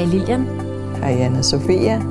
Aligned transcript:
Hej 0.00 0.08
Lilian. 0.08 0.46
Hej 0.96 1.12
Anna 1.20 1.42
Sofia. 1.42 2.02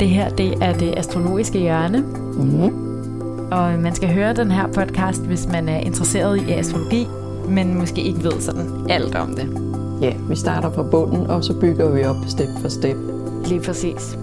Det 0.00 0.08
her 0.08 0.28
det 0.28 0.64
er 0.64 0.72
det 0.72 0.94
astrologiske 0.96 1.58
hjørne. 1.58 2.00
Mm-hmm. 2.00 3.52
Og 3.52 3.78
man 3.78 3.94
skal 3.94 4.14
høre 4.14 4.34
den 4.34 4.50
her 4.50 4.66
podcast, 4.66 5.26
hvis 5.26 5.46
man 5.46 5.68
er 5.68 5.78
interesseret 5.78 6.48
i 6.48 6.52
astrologi, 6.52 7.06
men 7.48 7.78
måske 7.78 8.02
ikke 8.02 8.24
ved 8.24 8.40
sådan 8.40 8.90
alt 8.90 9.14
om 9.14 9.34
det. 9.34 9.48
Ja, 10.02 10.14
vi 10.28 10.36
starter 10.36 10.72
fra 10.72 10.82
bunden, 10.90 11.26
og 11.26 11.44
så 11.44 11.60
bygger 11.60 11.90
vi 11.90 12.04
op 12.04 12.16
step 12.28 12.48
for 12.60 12.68
step. 12.68 12.96
Lige 13.46 13.60
præcis. 13.60 14.18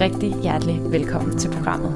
Rigtig 0.00 0.34
hjertelig 0.42 0.80
velkommen 0.90 1.38
til 1.38 1.50
programmet. 1.50 1.92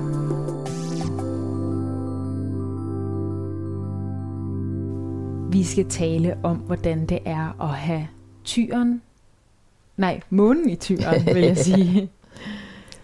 Vi 5.52 5.62
skal 5.62 5.84
tale 5.88 6.34
om, 6.42 6.56
hvordan 6.56 7.06
det 7.06 7.18
er 7.24 7.62
at 7.62 7.68
have 7.68 8.06
tyren. 8.44 9.00
Nej, 9.96 10.20
månen 10.30 10.70
i 10.70 10.76
tyren, 10.76 11.26
vil 11.26 11.42
jeg 11.42 11.56
sige. 11.68 12.10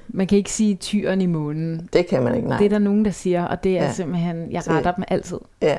Man 0.08 0.26
kan 0.26 0.38
ikke 0.38 0.52
sige 0.52 0.74
tyren 0.74 1.20
i 1.20 1.26
månen. 1.26 1.88
Det 1.92 2.06
kan 2.06 2.22
man 2.22 2.34
ikke, 2.34 2.48
nej. 2.48 2.58
Det 2.58 2.64
er 2.64 2.68
der 2.68 2.78
nogen, 2.78 3.04
der 3.04 3.10
siger, 3.10 3.44
og 3.44 3.64
det 3.64 3.78
er 3.78 3.84
ja. 3.84 3.92
simpelthen, 3.92 4.52
jeg 4.52 4.68
retter 4.68 4.90
det, 4.90 4.96
dem 4.96 5.04
altid. 5.08 5.38
Ja, 5.62 5.78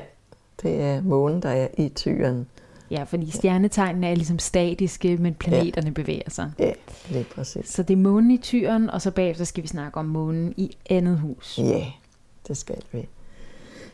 det 0.62 0.82
er 0.82 1.02
månen, 1.02 1.42
der 1.42 1.48
er 1.48 1.68
i 1.78 1.88
tyren. 1.88 2.46
Ja, 2.90 3.02
fordi 3.02 3.30
stjernetegnene 3.30 4.08
er 4.08 4.14
ligesom 4.14 4.38
statiske, 4.38 5.16
men 5.16 5.34
planeterne 5.34 5.86
ja. 5.86 5.92
bevæger 5.92 6.30
sig. 6.30 6.52
Ja, 6.58 6.72
det 7.08 7.20
er 7.20 7.24
præcis. 7.34 7.68
Så 7.68 7.82
det 7.82 7.94
er 7.94 7.98
månen 7.98 8.30
i 8.30 8.36
tyren, 8.36 8.90
og 8.90 9.02
så 9.02 9.10
bagefter 9.10 9.44
skal 9.44 9.62
vi 9.62 9.68
snakke 9.68 9.98
om 9.98 10.04
månen 10.04 10.54
i 10.56 10.76
andet 10.90 11.18
hus. 11.18 11.58
Ja, 11.58 11.84
det 12.48 12.56
skal 12.56 12.76
vi. 12.92 13.08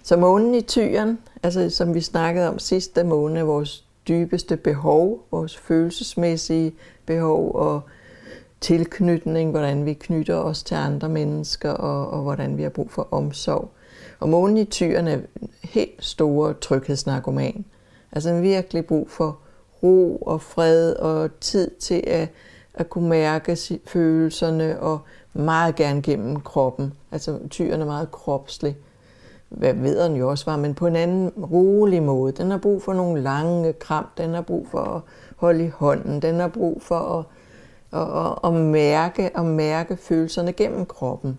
Så 0.03 0.17
månen 0.17 0.55
i 0.55 0.61
tyren, 0.61 1.19
altså 1.43 1.71
som 1.71 1.95
vi 1.95 2.01
snakkede 2.01 2.49
om 2.49 2.59
sidst, 2.59 2.97
der 2.97 3.05
månen 3.05 3.37
er 3.37 3.43
vores 3.43 3.84
dybeste 4.09 4.57
behov, 4.57 5.27
vores 5.31 5.57
følelsesmæssige 5.57 6.75
behov 7.07 7.55
og 7.55 7.81
tilknytning, 8.61 9.51
hvordan 9.51 9.87
vi 9.87 9.93
knytter 9.93 10.37
os 10.37 10.63
til 10.63 10.75
andre 10.75 11.09
mennesker, 11.09 11.71
og, 11.71 12.11
og 12.11 12.23
hvordan 12.23 12.57
vi 12.57 12.63
har 12.63 12.71
brug 12.71 12.91
for 12.91 13.09
omsorg. 13.11 13.71
Og 14.21 14.29
månen 14.29 14.57
i 14.57 14.65
tyren 14.65 15.09
er 15.09 15.19
helt 15.63 16.05
store 16.05 16.55
tryghedsnarkoman. 16.55 17.65
Altså 18.13 18.31
en 18.31 18.43
virkelig 18.43 18.87
brug 18.87 19.11
for 19.11 19.39
ro 19.83 20.17
og 20.17 20.41
fred 20.43 20.93
og 20.93 21.41
tid 21.41 21.71
til 21.71 22.05
at, 22.07 22.29
at 22.75 22.91
kunne 22.91 23.09
mærke 23.09 23.57
følelserne 23.87 24.81
og 24.81 24.99
meget 25.33 25.77
gerne 25.77 26.03
gennem 26.03 26.41
kroppen. 26.41 26.93
Altså 27.13 27.39
tyren 27.51 27.81
er 27.81 27.87
meget 27.87 28.11
kropslig. 28.11 28.77
Hvad 29.57 29.75
ved 29.75 30.05
den 30.05 30.17
jo 30.17 30.31
også 30.31 30.45
var, 30.51 30.57
men 30.57 30.75
på 30.75 30.87
en 30.87 30.97
anden 30.97 31.31
rolig 31.53 32.03
måde. 32.03 32.33
Den 32.33 32.51
har 32.51 32.59
brug 32.59 32.83
for 32.83 32.93
nogle 32.93 33.23
lange 33.23 33.73
kram, 33.73 34.07
den 34.19 34.35
har 34.35 34.43
brug 34.43 34.69
for 34.71 34.79
at 34.79 35.01
holde 35.37 35.65
i 35.65 35.69
hånden, 35.69 36.23
den 36.23 36.41
har 36.41 36.49
brug 36.49 36.83
for 36.83 36.99
at, 36.99 37.25
at, 38.01 38.27
at, 38.27 38.39
at 38.45 38.61
mærke 38.65 39.31
og 39.35 39.45
mærke 39.45 39.97
følelserne 39.97 40.53
gennem 40.53 40.87
kroppen. 40.87 41.39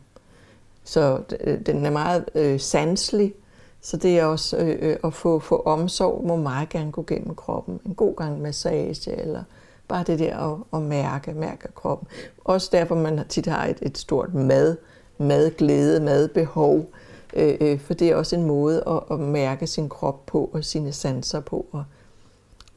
Så 0.84 1.20
øh, 1.40 1.60
den 1.66 1.86
er 1.86 1.90
meget 1.90 2.26
øh, 2.36 2.60
sanselig, 2.60 3.34
så 3.82 3.98
det 3.98 4.20
er 4.20 4.26
også 4.26 4.58
øh, 4.58 4.78
øh, 4.82 4.98
at 5.04 5.14
få, 5.14 5.40
få 5.40 5.62
omsorg, 5.66 6.28
må 6.28 6.36
meget 6.36 6.70
gerne 6.70 6.92
gå 6.92 7.04
gennem 7.08 7.36
kroppen. 7.36 7.80
En 7.86 7.96
god 7.96 8.16
gang 8.16 8.42
massage, 8.42 9.22
eller 9.22 9.44
bare 9.88 10.04
det 10.08 10.20
der 10.20 10.38
at, 10.54 10.58
at 10.74 10.82
mærke, 10.82 11.34
mærke 11.34 11.68
kroppen. 11.76 12.08
Også 12.44 12.70
derfor, 12.72 12.96
man 12.96 13.20
tit 13.30 13.46
har 13.46 13.66
et, 13.66 13.78
et 13.82 13.98
stort 13.98 14.34
mad, 14.34 14.78
madglæde, 15.18 16.00
madbehov. 16.00 16.86
Øh, 17.36 17.58
øh, 17.62 17.80
for 17.80 17.94
det 17.94 18.10
er 18.10 18.16
også 18.16 18.36
en 18.36 18.44
måde 18.44 18.84
at, 18.88 19.00
at 19.12 19.20
mærke 19.20 19.68
sin 19.68 19.90
krop 19.90 20.26
på, 20.26 20.50
og 20.54 20.64
sine 20.64 20.92
sanser 20.92 21.40
på, 21.40 21.66
og 21.72 21.84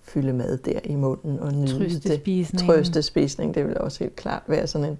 fylde 0.03 0.33
mad 0.33 0.59
der 0.59 0.81
i 0.85 0.95
munden 0.95 1.41
og 1.41 1.53
nyde 1.53 1.79
Trøstespisning. 1.79 2.61
det. 2.61 2.67
Trøstespisning. 2.69 3.55
Det 3.55 3.67
vil 3.67 3.79
også 3.79 3.99
helt 3.99 4.17
klart 4.17 4.43
være 4.47 4.67
sådan 4.67 4.91
en 4.91 4.99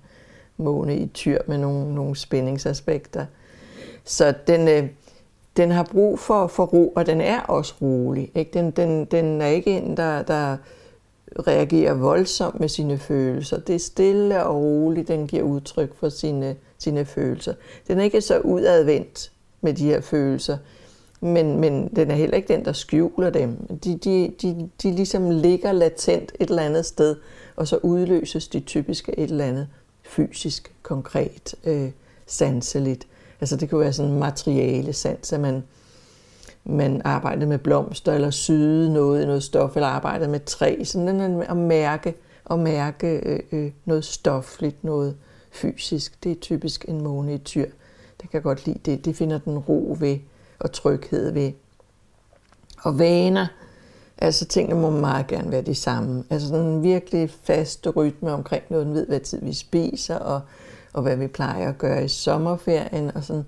måne 0.57 0.97
i 0.97 1.07
tyr 1.07 1.39
med 1.47 1.59
nogle, 1.59 1.95
nogle 1.95 2.17
spændingsaspekter. 2.17 3.27
Så 4.05 4.35
den, 4.47 4.69
øh, 4.69 4.89
den 5.57 5.71
har 5.71 5.85
brug 5.85 6.19
for, 6.19 6.47
for 6.47 6.65
ro, 6.65 6.89
og 6.97 7.07
den 7.07 7.21
er 7.21 7.41
også 7.41 7.75
rolig. 7.83 8.33
Ikke? 8.35 8.51
Den, 8.55 8.71
den, 8.71 9.05
den 9.05 9.43
er 9.43 9.47
ikke 9.47 9.79
en, 9.79 9.97
der, 9.97 10.23
der 10.23 10.57
reagerer 11.39 11.95
voldsomt 11.95 12.61
med 12.61 12.69
sine 12.69 12.99
følelser. 12.99 13.59
Det 13.61 13.75
er 13.75 13.79
stille 13.79 14.45
og 14.45 14.57
roligt, 14.57 15.09
den 15.09 15.27
giver 15.27 15.43
udtryk 15.43 15.95
for 15.95 16.09
sine, 16.09 16.57
sine 16.79 17.05
følelser. 17.05 17.55
Den 17.89 17.99
er 17.99 18.05
ikke 18.05 18.21
så 18.21 18.39
udadvendt 18.39 19.33
med 19.61 19.75
de 19.75 19.85
her 19.85 20.01
følelser, 20.01 20.57
men, 21.21 21.61
men 21.61 21.89
den 21.97 22.11
er 22.11 22.15
heller 22.15 22.37
ikke 22.37 22.55
den, 22.55 22.65
der 22.65 22.73
skjuler 22.73 23.31
dem. 23.31 23.57
De, 23.85 23.97
de, 23.97 24.33
de, 24.43 24.69
de 24.83 24.91
ligesom 24.91 25.31
ligger 25.31 25.73
latent 25.73 26.33
et 26.41 26.51
eller 26.51 26.63
andet 26.63 26.87
sted, 26.87 27.17
og 27.57 27.69
så 27.69 27.77
udløses 27.77 28.49
de 28.49 28.61
typisk 28.61 29.09
et 29.09 29.31
eller 29.31 29.45
andet 29.45 29.69
fysisk, 30.03 30.73
konkret, 30.83 31.55
øh, 31.65 31.91
sanseligt. 32.27 33.07
Altså 33.41 33.57
det 33.57 33.71
kunne 33.71 33.81
være 33.81 33.93
sådan 33.93 34.13
en 34.13 34.19
materiale 34.19 34.93
sans, 34.93 35.33
at 35.33 35.41
man, 35.41 35.63
man 36.65 37.03
arbejdede 37.05 37.47
med 37.47 37.59
blomster, 37.59 38.13
eller 38.13 38.31
syede 38.31 38.93
noget 38.93 39.23
i 39.23 39.27
noget 39.27 39.43
stof, 39.43 39.77
eller 39.77 39.89
arbejdede 39.89 40.31
med 40.31 40.41
træ. 40.41 40.85
Sådan 40.85 41.43
at 41.43 41.57
mærke, 41.57 42.15
at 42.51 42.59
mærke 42.59 43.21
øh, 43.27 43.41
øh, 43.53 43.71
noget 43.85 44.05
stofligt, 44.05 44.85
noget 44.85 45.17
fysisk. 45.51 46.25
Det 46.25 46.33
er 46.33 46.37
typisk 46.41 46.85
en 46.89 47.03
måne 47.03 47.35
i 47.35 47.39
tyr. 47.39 47.67
Det 48.23 48.31
kan 48.31 48.43
godt 48.43 48.67
lide 48.67 48.79
det. 48.85 49.05
Det 49.05 49.17
finder 49.17 49.39
den 49.39 49.59
ro 49.59 49.97
ved, 50.01 50.19
og 50.59 50.73
tryghed 50.73 51.33
ved. 51.33 51.53
Og 52.83 52.99
vaner, 52.99 53.47
altså 54.19 54.45
tingene 54.45 54.81
må 54.81 54.91
meget 54.91 55.27
gerne 55.27 55.51
være 55.51 55.63
de 55.63 55.75
samme. 55.75 56.25
Altså 56.31 56.49
sådan 56.49 56.67
en 56.67 56.83
virkelig 56.83 57.31
fast 57.43 57.87
rytme 57.97 58.33
omkring 58.33 58.65
noget, 58.71 58.87
den 58.87 58.95
ved, 58.95 59.07
hvad 59.07 59.21
tid 59.21 59.41
vi 59.43 59.53
spiser, 59.53 60.17
og 60.19 60.41
og 60.93 61.03
hvad 61.03 61.17
vi 61.17 61.27
plejer 61.27 61.69
at 61.69 61.79
gøre 61.79 62.05
i 62.05 62.09
sommerferien. 62.09 63.17
Og 63.17 63.25
sådan. 63.25 63.45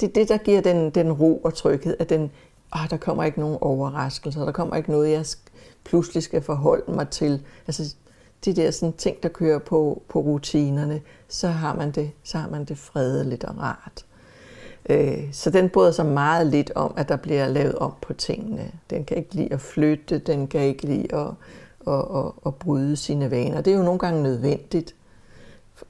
Det 0.00 0.08
er 0.08 0.12
det, 0.12 0.28
der 0.28 0.36
giver 0.36 0.60
den, 0.60 0.90
den 0.90 1.12
ro 1.12 1.36
og 1.36 1.54
tryghed, 1.54 1.96
at 1.98 2.08
den, 2.08 2.30
åh, 2.74 2.90
der 2.90 2.96
kommer 2.96 3.24
ikke 3.24 3.40
nogen 3.40 3.58
overraskelser, 3.60 4.44
der 4.44 4.52
kommer 4.52 4.76
ikke 4.76 4.90
noget, 4.90 5.10
jeg 5.10 5.24
pludselig 5.84 6.22
skal 6.22 6.42
forholde 6.42 6.92
mig 6.92 7.08
til. 7.08 7.42
Altså, 7.66 7.94
de 8.44 8.56
der 8.56 8.70
sådan, 8.70 8.92
ting, 8.92 9.22
der 9.22 9.28
kører 9.28 9.58
på, 9.58 10.02
på 10.08 10.20
rutinerne, 10.20 11.00
så 11.28 11.48
har, 11.48 11.74
man 11.74 11.90
det, 11.90 12.10
så 12.22 12.38
har 12.38 12.48
man 12.48 12.64
det 12.64 12.78
fredeligt 12.78 13.44
og 13.44 13.58
rart. 13.58 14.04
Øh, 14.90 15.28
så 15.32 15.50
den 15.50 15.68
bryder 15.68 15.90
sig 15.90 16.06
meget 16.06 16.46
lidt 16.46 16.72
om, 16.74 16.94
at 16.96 17.08
der 17.08 17.16
bliver 17.16 17.48
lavet 17.48 17.74
om 17.74 17.92
på 18.02 18.12
tingene. 18.12 18.70
Den 18.90 19.04
kan 19.04 19.16
ikke 19.16 19.34
lide 19.34 19.52
at 19.52 19.60
flytte, 19.60 20.18
den 20.18 20.46
kan 20.46 20.60
ikke 20.60 20.86
lide 20.86 21.14
at, 21.14 21.26
at, 21.86 22.04
at, 22.16 22.32
at 22.46 22.54
bryde 22.54 22.96
sine 22.96 23.30
vaner. 23.30 23.60
Det 23.60 23.72
er 23.72 23.76
jo 23.76 23.82
nogle 23.82 23.98
gange 23.98 24.22
nødvendigt, 24.22 24.94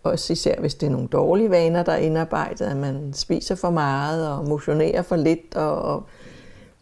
også 0.02 0.32
især 0.32 0.60
hvis 0.60 0.74
det 0.74 0.86
er 0.86 0.90
nogle 0.90 1.08
dårlige 1.08 1.50
vaner, 1.50 1.82
der 1.82 1.92
er 1.92 1.96
indarbejdet, 1.96 2.66
at 2.66 2.76
man 2.76 3.12
spiser 3.12 3.54
for 3.54 3.70
meget 3.70 4.28
og 4.28 4.44
motionerer 4.44 5.02
for 5.02 5.16
lidt. 5.16 5.54
Og, 5.54 5.82
og 5.82 6.02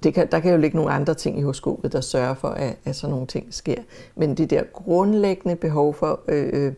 det 0.02 0.14
kan, 0.14 0.28
der 0.32 0.40
kan 0.40 0.52
jo 0.52 0.58
ligge 0.58 0.76
nogle 0.76 0.92
andre 0.92 1.14
ting 1.14 1.38
i 1.38 1.42
horoskopet, 1.42 1.92
der 1.92 2.00
sørger 2.00 2.34
for, 2.34 2.48
at, 2.48 2.76
at 2.84 2.96
sådan 2.96 3.10
nogle 3.10 3.26
ting 3.26 3.54
sker. 3.54 3.82
Men 4.14 4.34
det 4.34 4.50
der 4.50 4.62
grundlæggende 4.72 5.56
behov 5.56 5.94
for 5.94 6.20
øh, 6.28 6.48
øh 6.52 6.72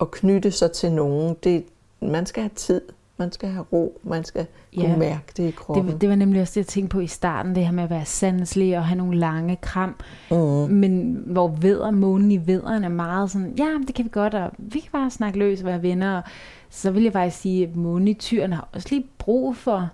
at 0.00 0.10
knytte 0.10 0.50
sig 0.50 0.72
til 0.72 0.92
nogen, 0.92 1.36
det, 1.44 1.64
man 2.00 2.26
skal 2.26 2.42
have 2.42 2.50
tid 2.54 2.80
man 3.18 3.32
skal 3.32 3.48
have 3.48 3.64
ro, 3.72 4.00
man 4.02 4.24
skal 4.24 4.46
kunne 4.74 4.88
ja, 4.88 4.96
mærke 4.96 5.32
det 5.36 5.48
i 5.48 5.50
kroppen. 5.50 5.88
Det, 5.92 6.00
det 6.00 6.08
var 6.08 6.14
nemlig 6.14 6.40
også 6.42 6.50
det, 6.50 6.56
jeg 6.56 6.66
tænkte 6.66 6.94
på 6.94 7.00
i 7.00 7.06
starten, 7.06 7.54
det 7.54 7.64
her 7.64 7.72
med 7.72 7.84
at 7.84 7.90
være 7.90 8.04
sanselig 8.04 8.78
og 8.78 8.84
have 8.84 8.98
nogle 8.98 9.18
lange 9.18 9.56
kram. 9.56 9.94
Mm. 10.30 10.36
Men 10.70 11.22
hvor 11.26 11.48
veder, 11.48 11.90
månen 11.90 12.32
i 12.32 12.46
vederen 12.46 12.84
er 12.84 12.88
meget 12.88 13.30
sådan, 13.30 13.54
ja, 13.58 13.68
det 13.86 13.94
kan 13.94 14.04
vi 14.04 14.10
godt, 14.12 14.34
og 14.34 14.50
vi 14.58 14.80
kan 14.80 14.90
bare 14.92 15.10
snakke 15.10 15.38
løs 15.38 15.60
og 15.60 15.66
være 15.66 15.82
venner. 15.82 16.22
Så 16.70 16.90
vil 16.90 17.02
jeg 17.02 17.12
faktisk 17.12 17.42
sige, 17.42 17.66
at 17.66 17.76
månen 17.76 18.08
i 18.08 18.14
tyren 18.14 18.52
har 18.52 18.68
også 18.72 18.88
lige 18.90 19.06
brug 19.18 19.56
for 19.56 19.88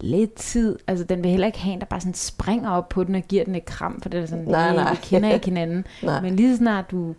lidt 0.00 0.34
tid. 0.34 0.78
Altså, 0.86 1.04
den 1.04 1.22
vil 1.22 1.30
heller 1.30 1.46
ikke 1.46 1.58
have 1.58 1.72
en, 1.72 1.80
der 1.80 1.86
bare 1.86 2.00
sådan 2.00 2.14
springer 2.14 2.70
op 2.70 2.88
på 2.88 3.04
den 3.04 3.14
og 3.14 3.22
giver 3.22 3.44
den 3.44 3.54
et 3.54 3.64
kram, 3.64 4.00
for 4.00 4.08
det 4.08 4.20
er 4.20 4.26
sådan, 4.26 4.44
nej, 4.44 4.74
nej. 4.74 4.90
vi 4.90 4.98
kender 5.02 5.34
ikke 5.34 5.46
hinanden. 5.46 5.86
Men 6.22 6.36
lige 6.36 6.52
så 6.52 6.56
snart 6.56 6.90
du 6.90 7.14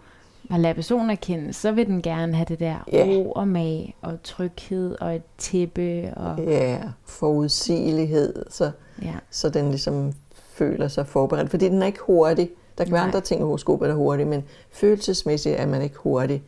at 0.53 0.59
lade 0.59 0.73
personen 0.73 1.09
erkende, 1.09 1.53
så 1.53 1.71
vil 1.71 1.85
den 1.85 2.01
gerne 2.01 2.35
have 2.35 2.45
det 2.45 2.59
der 2.59 2.75
yeah. 2.93 3.07
ro 3.07 3.31
og 3.31 3.47
mag 3.47 3.95
og 4.01 4.23
tryghed 4.23 4.95
og 5.01 5.15
et 5.15 5.21
tæppe. 5.37 6.13
Og... 6.15 6.39
Ja, 6.39 6.79
forudsigelighed, 7.05 8.45
så, 8.49 8.71
ja. 9.01 9.13
så 9.29 9.49
den 9.49 9.69
ligesom 9.69 10.13
føler 10.33 10.87
sig 10.87 11.07
forberedt. 11.07 11.49
Fordi 11.49 11.65
den 11.65 11.81
er 11.81 11.85
ikke 11.85 11.99
hurtig. 12.01 12.49
Der 12.77 12.83
kan 12.83 12.93
være 12.93 13.01
andre 13.01 13.21
ting 13.21 13.41
i 13.41 13.43
horoskopet, 13.43 13.87
der 13.87 13.93
er 13.93 13.97
hurtige, 13.97 14.25
men 14.25 14.43
følelsesmæssigt 14.71 15.55
er 15.55 15.65
man 15.65 15.81
ikke 15.81 15.97
hurtig. 15.97 16.43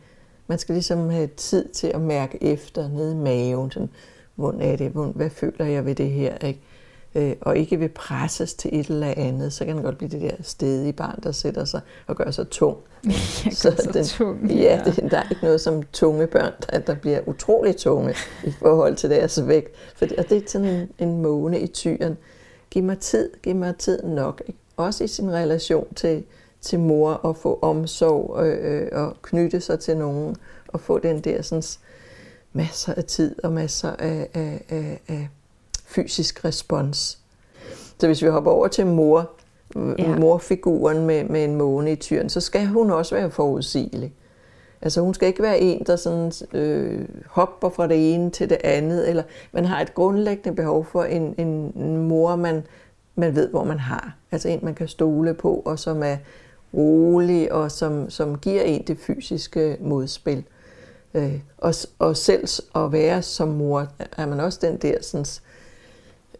Man 0.46 0.58
skal 0.58 0.72
ligesom 0.72 1.10
have 1.10 1.26
tid 1.26 1.68
til 1.68 1.86
at 1.86 2.00
mærke 2.00 2.42
efter 2.42 2.88
nede 2.88 3.12
i 3.12 3.16
maven. 3.16 3.70
Sådan, 3.70 3.88
hvordan 4.34 4.60
er 4.60 4.76
det? 4.76 4.90
Hvad 5.14 5.30
føler 5.30 5.64
jeg 5.64 5.86
ved 5.86 5.94
det 5.94 6.10
her? 6.10 6.38
Ikke? 6.38 6.60
Øh, 7.14 7.36
og 7.40 7.56
ikke 7.56 7.78
vil 7.78 7.88
presses 7.88 8.54
til 8.54 8.80
et 8.80 8.86
eller 8.86 9.14
andet, 9.16 9.52
så 9.52 9.64
kan 9.64 9.76
det 9.76 9.84
godt 9.84 9.98
blive 9.98 10.10
det 10.10 10.20
der 10.20 10.42
stedige 10.42 10.92
barn, 10.92 11.20
der 11.22 11.32
sætter 11.32 11.64
sig 11.64 11.80
og 12.06 12.16
gør 12.16 12.30
sig 12.30 12.48
tung. 12.48 12.76
Jeg 13.06 13.52
så, 13.52 13.70
så 13.76 13.90
den, 13.94 14.04
tung. 14.04 14.50
Ja, 14.50 14.54
ja. 14.54 14.82
Det, 14.84 15.10
der 15.10 15.18
er 15.18 15.30
ikke 15.30 15.44
noget 15.44 15.60
som 15.60 15.82
tunge 15.82 16.26
børn, 16.26 16.52
der, 16.70 16.78
der 16.78 16.94
bliver 16.94 17.20
utrolig 17.26 17.76
tunge 17.76 18.14
i 18.44 18.50
forhold 18.58 18.96
til 18.96 19.10
deres 19.10 19.46
vægt. 19.46 19.76
For 19.96 20.06
det, 20.06 20.18
og 20.18 20.28
det 20.28 20.38
er 20.38 20.42
sådan 20.46 20.68
en, 20.68 20.88
en 20.98 21.22
måne 21.22 21.60
i 21.60 21.66
tyren. 21.66 22.16
Giv 22.70 22.82
mig 22.82 22.98
tid, 22.98 23.30
giv 23.42 23.56
mig 23.56 23.76
tid 23.76 24.02
nok. 24.02 24.42
Ikke? 24.46 24.58
Også 24.76 25.04
i 25.04 25.06
sin 25.06 25.30
relation 25.30 25.94
til, 25.94 26.24
til 26.60 26.80
mor 26.80 27.12
og 27.12 27.36
få 27.36 27.58
omsorg 27.62 28.46
øh, 28.46 28.88
og 28.92 29.16
knytte 29.22 29.60
sig 29.60 29.80
til 29.80 29.96
nogen 29.96 30.36
og 30.68 30.80
få 30.80 30.98
den 30.98 31.20
der 31.20 31.42
sådan, 31.42 31.62
masser 32.52 32.94
af 32.94 33.04
tid 33.04 33.34
og 33.44 33.52
masser 33.52 33.96
af, 33.98 34.28
af, 34.34 34.64
af, 34.68 35.00
af 35.08 35.28
fysisk 35.94 36.44
respons. 36.44 37.18
Så 38.00 38.06
hvis 38.06 38.22
vi 38.22 38.28
hopper 38.28 38.50
over 38.50 38.68
til 38.68 38.86
mor, 38.86 39.30
ja. 39.98 40.16
morfiguren 40.18 41.06
med, 41.06 41.24
med 41.24 41.44
en 41.44 41.56
måne 41.56 41.92
i 41.92 41.96
tyren, 41.96 42.28
så 42.28 42.40
skal 42.40 42.66
hun 42.66 42.90
også 42.90 43.14
være 43.14 43.30
forudsigelig. 43.30 44.12
Altså 44.82 45.00
hun 45.00 45.14
skal 45.14 45.28
ikke 45.28 45.42
være 45.42 45.60
en, 45.60 45.84
der 45.86 45.96
sådan, 45.96 46.32
øh, 46.52 47.08
hopper 47.26 47.70
fra 47.70 47.86
det 47.86 48.14
ene 48.14 48.30
til 48.30 48.50
det 48.50 48.58
andet, 48.64 49.08
eller 49.08 49.22
man 49.52 49.64
har 49.64 49.80
et 49.80 49.94
grundlæggende 49.94 50.56
behov 50.56 50.84
for 50.84 51.04
en, 51.04 51.34
en, 51.38 51.72
en 51.76 51.96
mor, 51.96 52.36
man, 52.36 52.62
man 53.14 53.34
ved, 53.34 53.48
hvor 53.48 53.64
man 53.64 53.78
har. 53.78 54.16
Altså 54.32 54.48
en, 54.48 54.58
man 54.62 54.74
kan 54.74 54.88
stole 54.88 55.34
på, 55.34 55.62
og 55.64 55.78
som 55.78 56.02
er 56.02 56.16
rolig, 56.74 57.52
og 57.52 57.70
som, 57.70 58.10
som 58.10 58.38
giver 58.38 58.62
en 58.62 58.82
det 58.86 58.98
fysiske 58.98 59.76
modspil. 59.80 60.44
Øh, 61.14 61.34
og, 61.58 61.74
og 61.98 62.16
selv 62.16 62.48
at 62.74 62.92
være 62.92 63.22
som 63.22 63.48
mor, 63.48 63.86
er 64.16 64.26
man 64.26 64.40
også 64.40 64.58
den 64.62 64.76
der 64.76 64.94
sådan, 65.02 65.26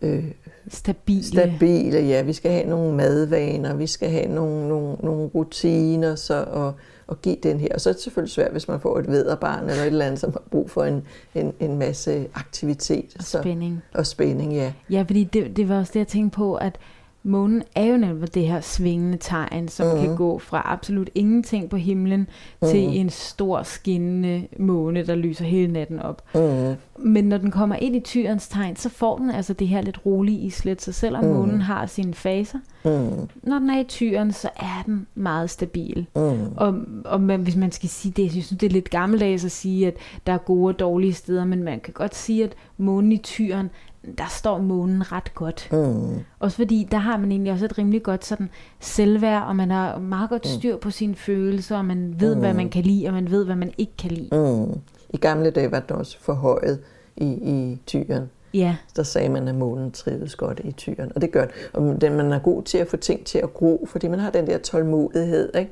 øh, 0.03 0.25
stabile. 0.69 1.25
stabile. 1.25 1.99
Ja, 1.99 2.23
vi 2.23 2.33
skal 2.33 2.51
have 2.51 2.69
nogle 2.69 2.97
madvaner, 2.97 3.75
vi 3.75 3.87
skal 3.87 4.11
have 4.11 4.27
nogle, 4.27 4.69
nogle, 4.69 4.97
nogle 5.03 5.31
rutiner, 5.35 6.15
så, 6.15 6.45
og, 6.45 6.75
og 7.07 7.23
give 7.23 7.37
den 7.43 7.61
her. 7.61 7.69
Og 7.75 7.81
så 7.81 7.89
er 7.89 7.93
det 7.93 8.03
selvfølgelig 8.03 8.33
svært, 8.33 8.53
hvis 8.53 8.69
man 8.69 8.81
får 8.81 8.99
et 8.99 9.09
vederbarn 9.09 9.69
eller 9.69 9.83
et 9.83 9.87
eller 9.87 10.05
andet, 10.05 10.21
som 10.21 10.33
har 10.33 10.43
brug 10.51 10.71
for 10.71 10.85
en, 10.85 11.03
en, 11.35 11.53
en 11.61 11.79
masse 11.79 12.27
aktivitet. 12.35 13.17
Og 13.19 13.25
spænding. 13.25 13.83
Så, 13.93 13.99
og 13.99 14.07
spænding, 14.07 14.53
ja. 14.53 14.73
Ja, 14.91 15.03
fordi 15.03 15.25
det, 15.25 15.57
det 15.57 15.69
var 15.69 15.79
også 15.79 15.91
det, 15.95 15.99
jeg 15.99 16.09
tænkte 16.09 16.37
på, 16.37 16.55
at 16.55 16.79
månen 17.23 17.63
er 17.75 17.85
jo 17.85 17.97
netop 17.97 18.35
det 18.35 18.47
her 18.47 18.61
svingende 18.61 19.19
tegn, 19.21 19.69
som 19.69 19.87
mm. 19.87 20.01
kan 20.01 20.09
mhm. 20.09 20.17
gå 20.17 20.39
fra 20.39 20.63
absolut 20.65 21.11
ingenting 21.15 21.71
på 21.71 21.77
himlen 21.77 22.29
mm. 22.63 22.69
til 22.69 22.87
mhm. 22.87 22.97
en 22.97 23.11
stor 23.11 23.63
skinnende 23.63 24.47
måne, 24.59 25.07
der 25.07 25.15
lyser 25.15 25.45
hele 25.45 25.73
natten 25.73 26.01
op. 26.01 26.23
Mm. 26.35 26.75
Men 26.99 27.25
når 27.25 27.39
den 27.39 27.51
kommer 27.51 27.77
ind 27.77 27.97
i 27.97 28.01
tyrens 28.01 28.49
tegn, 28.49 28.77
så 28.77 28.89
får 28.89 29.19
den 29.19 29.31
altså 29.31 29.53
det 29.53 29.69
her 29.69 29.83
lidt 29.83 30.07
rolige 30.07 30.39
islet, 30.39 30.83
så 30.83 30.93
selvom 30.93 31.25
mm. 31.25 31.31
månen 31.31 31.61
har 31.61 31.87
sine 31.87 32.15
faser, 32.15 32.59
mm. 32.85 33.29
når 33.43 33.59
den 33.59 33.71
er 33.71 33.81
i 33.81 33.85
tyren, 33.85 34.33
så 34.33 34.49
er 34.57 34.83
den 34.87 35.07
meget 35.15 35.51
stabil. 35.51 36.07
Mm. 36.17 36.53
Og, 36.57 36.75
og 37.05 37.21
man, 37.21 37.41
hvis 37.41 37.57
man 37.57 37.73
skal 37.73 37.89
sige 37.89 38.13
det, 38.13 38.23
jeg 38.23 38.31
synes 38.45 38.61
det 38.61 38.63
er 38.63 38.71
lidt 38.71 38.91
gammeldags 38.91 39.45
at 39.45 39.51
sige, 39.51 39.87
at 39.87 39.95
der 40.27 40.33
er 40.33 40.39
gode 40.39 40.75
og 40.75 40.79
dårlige 40.79 41.13
steder, 41.13 41.45
men 41.45 41.63
man 41.63 41.81
kan 41.81 41.93
godt 41.93 42.15
sige, 42.15 42.45
at 42.45 42.55
månen 42.79 43.13
i 43.13 43.19
tyren 43.19 43.71
der 44.19 44.29
står 44.29 44.59
månen 44.59 45.13
ret 45.13 45.35
godt. 45.35 45.69
Mm. 45.73 46.25
Også 46.41 46.57
fordi, 46.57 46.89
der 46.91 46.99
har 46.99 47.17
man 47.17 47.33
egentlig 47.33 47.53
også 47.53 47.65
et 47.65 47.79
rimelig 47.79 48.03
godt 48.03 48.25
sådan 48.25 48.51
selvværd, 48.81 49.43
og 49.43 49.57
man 49.57 49.71
har 49.71 49.99
meget 49.99 50.31
godt 50.31 50.45
mm. 50.45 50.59
styr 50.59 50.77
på 50.77 50.91
sine 50.91 51.15
følelser, 51.15 51.77
og 51.77 51.85
man 51.85 52.15
ved, 52.19 52.35
mm. 52.35 52.41
hvad 52.41 52.55
man 52.55 52.69
kan 52.69 52.85
lide, 52.85 53.07
og 53.07 53.15
man 53.15 53.31
ved, 53.31 53.45
hvad 53.45 53.57
man 53.57 53.73
ikke 53.79 53.93
kan 53.99 54.11
lide. 54.11 54.29
Mm. 54.33 54.81
I 55.13 55.17
gamle 55.17 55.51
dage 55.51 55.71
var 55.71 55.81
den 55.81 55.97
også 55.97 56.19
forhøjet 56.21 56.81
i, 57.17 57.27
i 57.27 57.81
tyren. 57.87 58.31
Ja. 58.55 58.77
Der 58.97 59.03
sagde 59.03 59.29
man, 59.29 59.49
at 59.49 59.55
månen 59.55 59.91
trives 59.91 60.37
godt 60.37 60.61
i 60.65 60.73
tyren, 60.73 61.13
og 61.15 61.23
det 61.23 61.31
gør 61.31 61.45
den. 61.45 61.51
Og 61.73 62.01
den, 62.01 62.17
man 62.17 62.33
er 62.33 62.39
god 62.39 62.63
til 62.63 62.79
at 62.79 62.89
få 62.89 62.97
ting 62.97 63.27
til 63.27 63.39
at 63.39 63.55
gro, 63.55 63.87
fordi 63.91 64.09
man 64.09 64.19
har 64.19 64.31
den 64.31 64.47
der 64.47 64.59
tålmodighed, 64.59 65.57
ikke? 65.57 65.71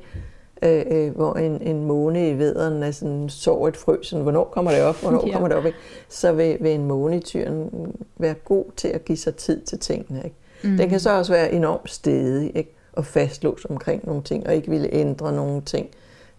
øh, 0.61 0.85
øh, 0.91 1.15
hvor 1.15 1.33
en, 1.33 1.61
en 1.61 1.85
måne 1.85 2.29
i 2.29 2.37
vederen 2.37 2.83
er 2.83 2.91
sådan, 2.91 3.29
sår 3.29 3.67
et 3.67 3.77
frø, 3.77 3.97
sådan, 4.01 4.23
hvornår 4.23 4.43
kommer 4.43 4.71
det 4.71 4.81
op, 4.81 5.01
hvornår 5.01 5.23
ja. 5.27 5.31
kommer 5.31 5.47
det 5.47 5.57
op, 5.57 5.65
ikke? 5.65 5.77
så 6.09 6.31
vil, 6.31 6.57
vil 6.61 6.71
en 6.71 6.85
måne 6.85 7.17
i 7.17 7.19
tyren 7.19 7.69
være 8.17 8.33
god 8.33 8.65
til 8.75 8.87
at 8.87 9.05
give 9.05 9.17
sig 9.17 9.35
tid 9.35 9.61
til 9.61 9.79
tingene. 9.79 10.21
Ikke? 10.23 10.35
Mm. 10.63 10.77
Den 10.77 10.89
kan 10.89 10.99
så 10.99 11.17
også 11.17 11.33
være 11.33 11.51
enormt 11.51 11.89
stedig 11.89 12.51
ikke? 12.55 12.75
og 12.93 13.05
fastlåst 13.05 13.65
omkring 13.69 14.05
nogle 14.05 14.23
ting, 14.23 14.47
og 14.47 14.55
ikke 14.55 14.69
ville 14.69 14.93
ændre 14.93 15.33
nogle 15.33 15.61
ting. 15.61 15.89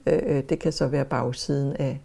Øh, 0.06 0.18
øh, 0.26 0.42
det 0.48 0.58
kan 0.58 0.72
så 0.72 0.86
være 0.86 1.04
bagsiden 1.04 1.76
af, 1.76 1.84
af 1.84 2.00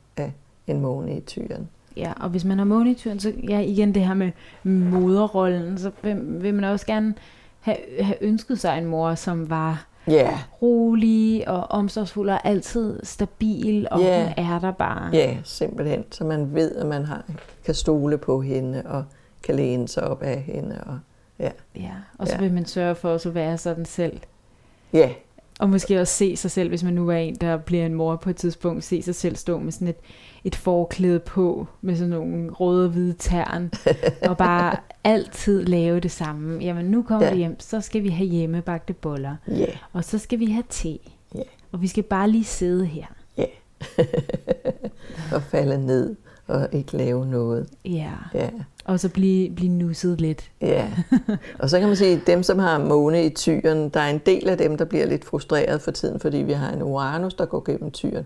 en 0.67 0.81
måne 0.81 1.17
i 1.17 1.19
tyren. 1.19 1.69
Ja, 1.97 2.13
og 2.19 2.29
hvis 2.29 2.45
man 2.45 2.57
har 2.57 2.65
måne 2.65 2.91
i 2.91 2.93
tyren, 2.93 3.19
så 3.19 3.33
ja, 3.49 3.59
igen 3.59 3.95
det 3.95 4.05
her 4.05 4.13
med 4.13 4.31
moderrollen, 4.63 5.77
så 5.77 5.91
vil, 6.01 6.43
vil 6.43 6.53
man 6.53 6.63
også 6.63 6.85
gerne 6.85 7.13
have, 7.59 7.77
have 7.99 8.23
ønsket 8.23 8.59
sig 8.59 8.77
en 8.77 8.85
mor, 8.85 9.15
som 9.15 9.49
var 9.49 9.87
yeah. 10.11 10.39
rolig 10.61 11.47
og 11.49 11.71
omsorgsfuld 11.71 12.29
og 12.29 12.47
altid 12.47 12.99
stabil, 13.03 13.87
og 13.91 14.01
yeah. 14.01 14.23
hun 14.23 14.33
er 14.37 14.59
der 14.59 14.71
bare. 14.71 15.09
Ja, 15.13 15.31
yeah, 15.31 15.37
simpelthen. 15.43 16.03
Så 16.11 16.23
man 16.23 16.55
ved, 16.55 16.75
at 16.75 16.85
man 16.85 17.05
har, 17.05 17.23
kan 17.65 17.73
stole 17.73 18.17
på 18.17 18.41
hende 18.41 18.83
og 18.85 19.03
kan 19.43 19.55
læne 19.55 19.87
sig 19.87 20.03
op 20.03 20.21
af 20.21 20.41
hende. 20.41 20.83
Og, 20.85 20.99
ja. 21.39 21.51
ja, 21.75 21.91
og 22.17 22.27
så 22.27 22.33
ja. 22.33 22.39
vil 22.39 22.53
man 22.53 22.65
sørge 22.65 22.95
for 22.95 23.13
at 23.13 23.35
være 23.35 23.57
sådan 23.57 23.85
selv. 23.85 24.19
Ja. 24.93 25.09
Og 25.59 25.69
måske 25.69 26.01
også 26.01 26.13
se 26.13 26.35
sig 26.35 26.51
selv, 26.51 26.69
hvis 26.69 26.83
man 26.83 26.93
nu 26.93 27.09
er 27.09 27.15
en, 27.15 27.35
der 27.35 27.57
bliver 27.57 27.85
en 27.85 27.93
mor 27.93 28.15
på 28.15 28.29
et 28.29 28.35
tidspunkt, 28.35 28.83
se 28.83 29.01
sig 29.01 29.15
selv 29.15 29.35
stå 29.35 29.59
med 29.59 29.71
sådan 29.71 29.87
et, 29.87 29.95
et 30.43 30.55
forklæde 30.55 31.19
på, 31.19 31.67
med 31.81 31.95
sådan 31.95 32.09
nogle 32.09 32.51
røde 32.51 32.85
og 32.85 32.91
hvide 32.91 33.15
tern, 33.19 33.71
og 34.21 34.37
bare 34.37 34.75
altid 35.03 35.65
lave 35.65 35.99
det 35.99 36.11
samme. 36.11 36.63
Jamen 36.63 36.85
nu 36.85 37.03
kommer 37.03 37.27
ja. 37.27 37.33
vi 37.33 37.37
hjem, 37.37 37.59
så 37.59 37.81
skal 37.81 38.03
vi 38.03 38.09
have 38.09 38.29
hjemmebagte 38.29 38.93
boller, 38.93 39.35
yeah. 39.49 39.77
og 39.93 40.03
så 40.03 40.17
skal 40.17 40.39
vi 40.39 40.45
have 40.45 40.63
te, 40.69 40.97
yeah. 41.35 41.45
og 41.71 41.81
vi 41.81 41.87
skal 41.87 42.03
bare 42.03 42.29
lige 42.29 42.43
sidde 42.43 42.85
her. 42.85 43.05
Ja, 43.37 43.45
yeah. 43.99 44.07
og 45.33 45.43
falde 45.43 45.85
ned 45.85 46.15
og 46.47 46.67
ikke 46.71 46.97
lave 46.97 47.25
noget. 47.25 47.67
Ja, 47.85 48.11
ja. 48.33 48.49
og 48.85 48.99
så 48.99 49.09
blive, 49.09 49.49
blive 49.55 49.71
nusset 49.71 50.21
lidt. 50.21 50.51
Ja, 50.61 50.87
og 51.59 51.69
så 51.69 51.79
kan 51.79 51.87
man 51.87 51.97
sige, 51.97 52.15
at 52.15 52.27
dem, 52.27 52.43
som 52.43 52.59
har 52.59 52.79
måne 52.79 53.25
i 53.25 53.29
tyren, 53.29 53.89
der 53.89 53.99
er 53.99 54.09
en 54.09 54.21
del 54.25 54.49
af 54.49 54.57
dem, 54.57 54.77
der 54.77 54.85
bliver 54.85 55.05
lidt 55.05 55.25
frustreret 55.25 55.81
for 55.81 55.91
tiden, 55.91 56.19
fordi 56.19 56.37
vi 56.37 56.53
har 56.53 56.71
en 56.71 56.81
Uranus, 56.81 57.33
der 57.33 57.45
går 57.45 57.63
gennem 57.65 57.91
tyren. 57.91 58.25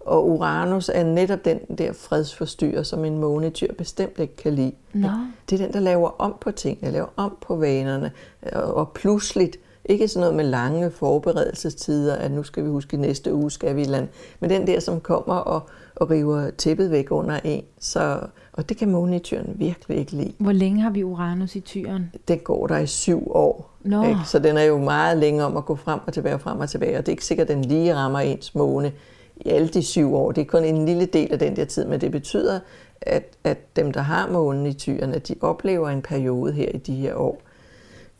Og 0.00 0.28
Uranus 0.30 0.88
er 0.94 1.04
netop 1.04 1.44
den 1.44 1.58
der 1.78 1.92
fredsforstyrrer, 1.92 2.82
som 2.82 3.04
en 3.04 3.18
månetyr 3.18 3.72
bestemt 3.78 4.18
ikke 4.18 4.36
kan 4.36 4.54
lide. 4.54 4.72
No. 4.92 5.08
Det 5.50 5.60
er 5.60 5.64
den, 5.64 5.72
der 5.72 5.80
laver 5.80 6.10
om 6.18 6.34
på 6.40 6.50
tingene, 6.50 6.90
laver 6.90 7.06
om 7.16 7.36
på 7.40 7.56
vanerne, 7.56 8.10
og 8.52 8.90
pludseligt, 8.94 9.56
ikke 9.84 10.08
sådan 10.08 10.20
noget 10.20 10.36
med 10.36 10.44
lange 10.44 10.90
forberedelsestider, 10.90 12.14
at 12.16 12.30
nu 12.30 12.42
skal 12.42 12.64
vi 12.64 12.68
huske, 12.68 12.96
næste 12.96 13.34
uge 13.34 13.50
skal 13.50 13.76
vi 13.76 13.84
land, 13.84 14.08
men 14.40 14.50
den 14.50 14.66
der, 14.66 14.80
som 14.80 15.00
kommer 15.00 15.34
og, 15.34 15.62
og 16.02 16.10
river 16.10 16.50
tæppet 16.50 16.90
væk 16.90 17.06
under 17.10 17.40
en. 17.44 17.64
Så, 17.80 18.20
og 18.52 18.68
det 18.68 18.76
kan 18.76 18.90
månetyren 18.90 19.54
virkelig 19.54 19.98
ikke 19.98 20.12
lide. 20.12 20.32
Hvor 20.38 20.52
længe 20.52 20.80
har 20.80 20.90
vi 20.90 21.04
Uranus 21.04 21.56
i 21.56 21.60
tyren? 21.60 22.10
Det 22.28 22.44
går 22.44 22.66
der 22.66 22.78
i 22.78 22.86
syv 22.86 23.30
år. 23.30 23.70
No. 23.84 24.08
Ikke? 24.08 24.20
Så 24.26 24.38
den 24.38 24.56
er 24.56 24.62
jo 24.62 24.78
meget 24.78 25.18
længe 25.18 25.44
om 25.44 25.56
at 25.56 25.64
gå 25.64 25.76
frem 25.76 26.00
og 26.06 26.12
tilbage 26.12 26.34
og 26.34 26.40
frem 26.40 26.60
og 26.60 26.68
tilbage, 26.68 26.98
og 26.98 27.06
det 27.06 27.08
er 27.08 27.12
ikke 27.12 27.24
sikkert, 27.24 27.50
at 27.50 27.56
den 27.56 27.64
lige 27.64 27.94
rammer 27.94 28.18
ens 28.18 28.54
måne 28.54 28.92
i 29.36 29.48
alle 29.48 29.68
de 29.68 29.82
syv 29.82 30.14
år. 30.14 30.32
Det 30.32 30.40
er 30.40 30.44
kun 30.44 30.64
en 30.64 30.86
lille 30.86 31.06
del 31.06 31.32
af 31.32 31.38
den 31.38 31.56
der 31.56 31.64
tid, 31.64 31.84
men 31.84 32.00
det 32.00 32.10
betyder, 32.10 32.60
at, 33.00 33.24
at 33.44 33.76
dem, 33.76 33.92
der 33.92 34.00
har 34.00 34.28
månen 34.30 34.66
i 34.66 34.72
tyrene, 34.72 35.18
de 35.18 35.34
oplever 35.40 35.88
en 35.88 36.02
periode 36.02 36.52
her 36.52 36.68
i 36.68 36.78
de 36.78 36.94
her 36.94 37.14
år, 37.14 37.42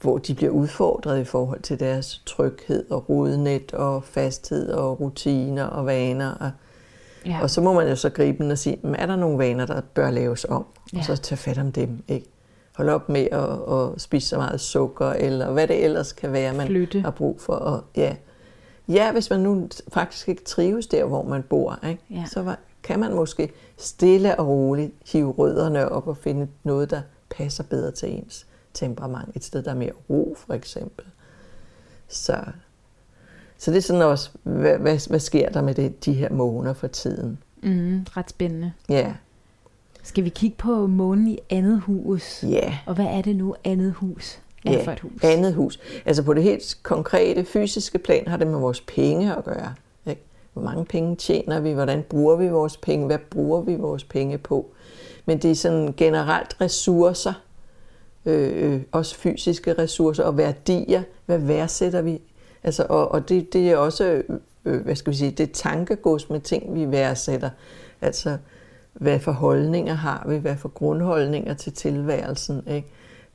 hvor 0.01 0.19
de 0.19 0.35
bliver 0.35 0.53
udfordret 0.53 1.21
i 1.21 1.25
forhold 1.25 1.61
til 1.61 1.81
deres 1.81 2.23
tryghed 2.27 2.91
og 2.91 3.09
rodnet 3.09 3.75
og 3.75 4.05
fasthed 4.05 4.69
og 4.69 5.01
rutiner 5.01 5.65
og 5.65 5.87
vaner. 5.87 6.35
Og, 6.35 6.51
ja. 7.27 7.39
og 7.43 7.51
så 7.51 7.61
må 7.61 7.73
man 7.73 7.89
jo 7.89 7.97
så 7.97 8.11
gribe 8.11 8.43
den 8.43 8.51
og 8.51 8.59
sige, 8.59 8.79
er 8.95 9.07
der 9.07 9.17
nogle 9.17 9.39
vaner, 9.39 9.67
der 9.67 9.81
bør 9.95 10.11
laves 10.11 10.45
om? 10.45 10.67
Ja. 10.93 10.99
Og 10.99 11.05
så 11.05 11.17
tage 11.17 11.37
fat 11.37 11.59
om 11.59 11.73
dem. 11.73 12.03
Ikke? 12.09 12.27
Hold 12.77 12.89
op 12.89 13.09
med 13.09 13.29
at, 13.33 13.73
at 13.79 14.01
spise 14.01 14.29
så 14.29 14.37
meget 14.37 14.61
sukker, 14.61 15.11
eller 15.11 15.53
hvad 15.53 15.69
det 15.69 15.85
ellers 15.85 16.13
kan 16.13 16.33
være, 16.33 16.55
man 16.55 16.67
Flytte. 16.67 17.01
har 17.01 17.11
brug 17.11 17.41
for. 17.41 17.53
Og, 17.53 17.85
ja, 17.97 18.17
Ja, 18.89 19.13
hvis 19.13 19.31
man 19.31 19.41
nu 19.41 19.69
faktisk 19.93 20.29
ikke 20.29 20.45
trives 20.45 20.87
der, 20.87 21.05
hvor 21.05 21.23
man 21.23 21.43
bor, 21.43 21.79
ikke? 21.89 22.03
Ja. 22.11 22.25
så 22.27 22.55
kan 22.83 22.99
man 23.01 23.15
måske 23.15 23.53
stille 23.77 24.39
og 24.39 24.47
roligt 24.47 24.93
hive 25.13 25.31
rødderne 25.33 25.89
op 25.89 26.09
og 26.09 26.17
finde 26.17 26.49
noget, 26.63 26.91
der 26.91 27.03
passer 27.31 27.65
bedre 27.65 27.91
til 27.91 28.13
ens 28.13 28.47
temperament. 28.75 29.37
Et 29.37 29.45
sted, 29.45 29.63
der 29.63 29.71
er 29.71 29.75
mere 29.75 29.93
ro, 30.11 30.37
for 30.39 30.55
eksempel. 30.55 31.05
Så, 32.09 32.37
så 33.63 33.71
det 33.71 33.77
er 33.77 33.83
sådan 33.83 34.03
også, 34.03 34.31
hvad, 34.43 34.79
hvad, 34.79 35.09
hvad 35.09 35.19
sker 35.19 35.49
der 35.49 35.63
med 35.63 35.75
det, 35.75 36.05
de 36.05 36.13
her 36.13 36.31
måneder 36.31 36.75
for 36.75 36.87
tiden? 36.87 37.39
Mm, 37.63 38.07
ret 38.17 38.31
spændende. 38.31 38.73
Ja. 38.89 39.13
Skal 40.03 40.25
vi 40.25 40.29
kigge 40.29 40.57
på 40.57 40.87
månen 40.87 41.29
i 41.29 41.39
andet 41.51 41.81
hus? 41.81 42.45
Ja. 42.49 42.79
Og 42.87 42.95
hvad 42.95 43.05
er 43.05 43.23
det 43.23 43.37
nu, 43.37 43.55
andet 43.65 43.93
hus? 43.93 44.39
er 44.67 44.73
ja, 44.73 44.85
for 44.85 44.93
et 44.93 45.01
hus? 45.01 45.25
andet 45.25 45.55
hus. 45.55 45.81
Altså 46.07 46.23
på 46.23 46.35
det 46.35 46.43
helt 46.43 46.79
konkrete 46.83 47.45
fysiske 47.45 47.99
plan 47.99 48.29
har 48.29 48.37
det 48.37 48.47
med 48.47 48.59
vores 48.59 48.81
penge 48.81 49.37
at 49.37 49.45
gøre. 49.45 49.75
Ikke? 50.07 50.23
Hvor 50.53 50.63
mange 50.63 50.85
penge 50.85 51.17
tjener 51.17 51.61
vi? 51.61 51.73
Hvordan 51.73 52.03
bruger 52.03 52.37
vi 52.37 52.49
vores 52.49 52.77
penge? 52.77 53.07
Hvad 53.07 53.19
bruger 53.19 53.61
vi 53.61 53.75
vores 53.75 54.05
penge 54.05 54.39
på? 54.39 54.67
Men 55.27 55.39
det 55.39 55.51
er 55.51 55.55
sådan 55.55 55.95
generelt 55.97 56.57
ressourcer, 56.61 57.33
øh, 58.25 58.75
øh 58.75 58.81
også 58.93 59.17
fysiske 59.17 59.73
ressourcer 59.73 60.25
og 60.25 60.39
værdier. 60.39 61.03
Hvad 61.27 61.39
værdsætter 61.39 62.03
vi? 62.03 62.21
Altså, 62.65 62.87
og, 62.89 63.13
og 63.13 63.29
det, 63.29 63.53
det 63.53 63.71
er 63.71 63.77
også, 63.77 64.05
øh, 64.05 64.25
øh, 64.65 64.81
hvad 64.81 64.97
skal 64.97 65.11
vi 65.11 65.17
sige, 65.17 65.31
det 65.31 65.49
er 65.49 65.53
tankegods 65.53 66.31
med 66.31 66.41
ting, 66.41 66.75
vi 66.75 66.91
værdsætter. 66.91 67.51
Altså, 68.01 68.37
hvad 68.93 69.21
for 69.21 69.33
holdninger 69.33 69.95
har 69.95 70.25
vi? 70.29 70.37
Hvad 70.37 70.57
for 70.57 70.69
grundholdninger 70.69 71.55
til 71.55 71.73
tilværelsen? 71.73 72.63
Ikke? 72.67 72.89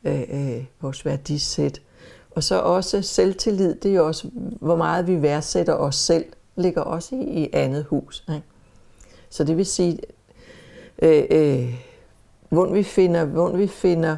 øh, 0.03 0.21
øh, 0.29 0.63
vores 0.81 1.05
værdisæt. 1.05 1.81
Og 2.31 2.43
så 2.43 2.59
også 2.59 3.01
selvtillid, 3.01 3.75
det 3.75 3.91
er 3.91 3.95
jo 3.95 4.07
også, 4.07 4.29
hvor 4.61 4.75
meget 4.75 5.07
vi 5.07 5.21
værdsætter 5.21 5.73
os 5.73 5.95
selv, 5.95 6.25
ligger 6.55 6.81
også 6.81 7.15
i, 7.15 7.43
i 7.43 7.49
andet 7.53 7.83
hus. 7.83 8.23
Ikke? 8.29 8.43
Så 9.29 9.43
det 9.43 9.57
vil 9.57 9.65
sige, 9.65 9.99
øh, 11.01 11.23
øh, 11.29 11.73
hvor 12.49 12.73
vi 12.73 12.83
finder, 12.83 13.25
hvor 13.25 13.51
vi 13.51 13.67
finder, 13.67 14.17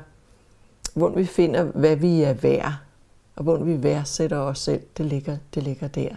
hvor 0.93 1.09
vi 1.09 1.25
finder, 1.25 1.63
hvad 1.63 1.95
vi 1.95 2.21
er 2.21 2.33
værd, 2.33 2.73
og 3.39 3.43
hvor 3.43 3.57
vi 3.57 3.83
værdsætter 3.83 4.37
os 4.37 4.59
selv, 4.59 4.81
det 4.97 5.05
ligger, 5.05 5.37
det 5.55 5.63
ligger 5.63 5.87
der. 5.87 6.09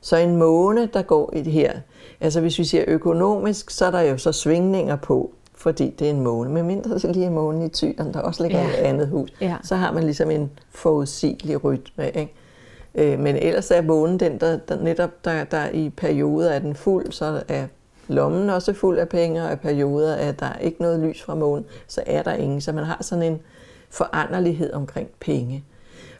Så 0.00 0.16
en 0.16 0.36
måne, 0.36 0.86
der 0.86 1.02
går 1.02 1.32
i 1.36 1.42
det 1.42 1.52
her, 1.52 1.72
altså 2.20 2.40
hvis 2.40 2.58
vi 2.58 2.64
siger 2.64 2.84
økonomisk, 2.86 3.70
så 3.70 3.86
er 3.86 3.90
der 3.90 4.00
jo 4.00 4.18
så 4.18 4.32
svingninger 4.32 4.96
på, 4.96 5.34
fordi 5.54 5.90
det 5.98 6.06
er 6.06 6.10
en 6.10 6.20
måne. 6.20 6.50
Men 6.50 6.66
mindre 6.66 6.98
så 6.98 7.12
lige 7.12 7.26
en 7.26 7.32
måne 7.32 7.66
i 7.66 7.68
tyren, 7.68 8.14
der 8.14 8.20
også 8.20 8.42
ligger 8.42 8.58
ja. 8.58 8.66
i 8.66 8.70
et 8.70 8.74
andet 8.74 9.08
hus, 9.08 9.32
ja. 9.40 9.56
så 9.62 9.76
har 9.76 9.92
man 9.92 10.04
ligesom 10.04 10.30
en 10.30 10.50
forudsigelig 10.70 11.64
rytme. 11.64 12.06
Ikke? 12.06 12.32
Øh, 12.94 13.18
men 13.18 13.36
ellers 13.36 13.70
er 13.70 13.82
månen 13.82 14.20
den, 14.20 14.38
der, 14.40 14.56
der 14.56 14.82
netop 14.82 15.24
der, 15.24 15.44
der 15.44 15.68
i 15.68 15.90
perioder 15.90 16.50
er 16.50 16.58
den 16.58 16.74
fuld, 16.74 17.12
så 17.12 17.42
er 17.48 17.66
lommen 18.08 18.50
også 18.50 18.72
fuld 18.72 18.98
af 18.98 19.08
penge, 19.08 19.44
og 19.44 19.52
i 19.52 19.56
perioder 19.56 20.14
er 20.14 20.32
der 20.32 20.58
ikke 20.60 20.82
noget 20.82 21.00
lys 21.00 21.22
fra 21.22 21.34
månen, 21.34 21.64
så 21.86 22.02
er 22.06 22.22
der 22.22 22.32
ingen. 22.32 22.60
Så 22.60 22.72
man 22.72 22.84
har 22.84 22.98
sådan 23.00 23.32
en 23.32 23.40
foranderlighed 23.90 24.72
omkring 24.72 25.08
penge. 25.20 25.64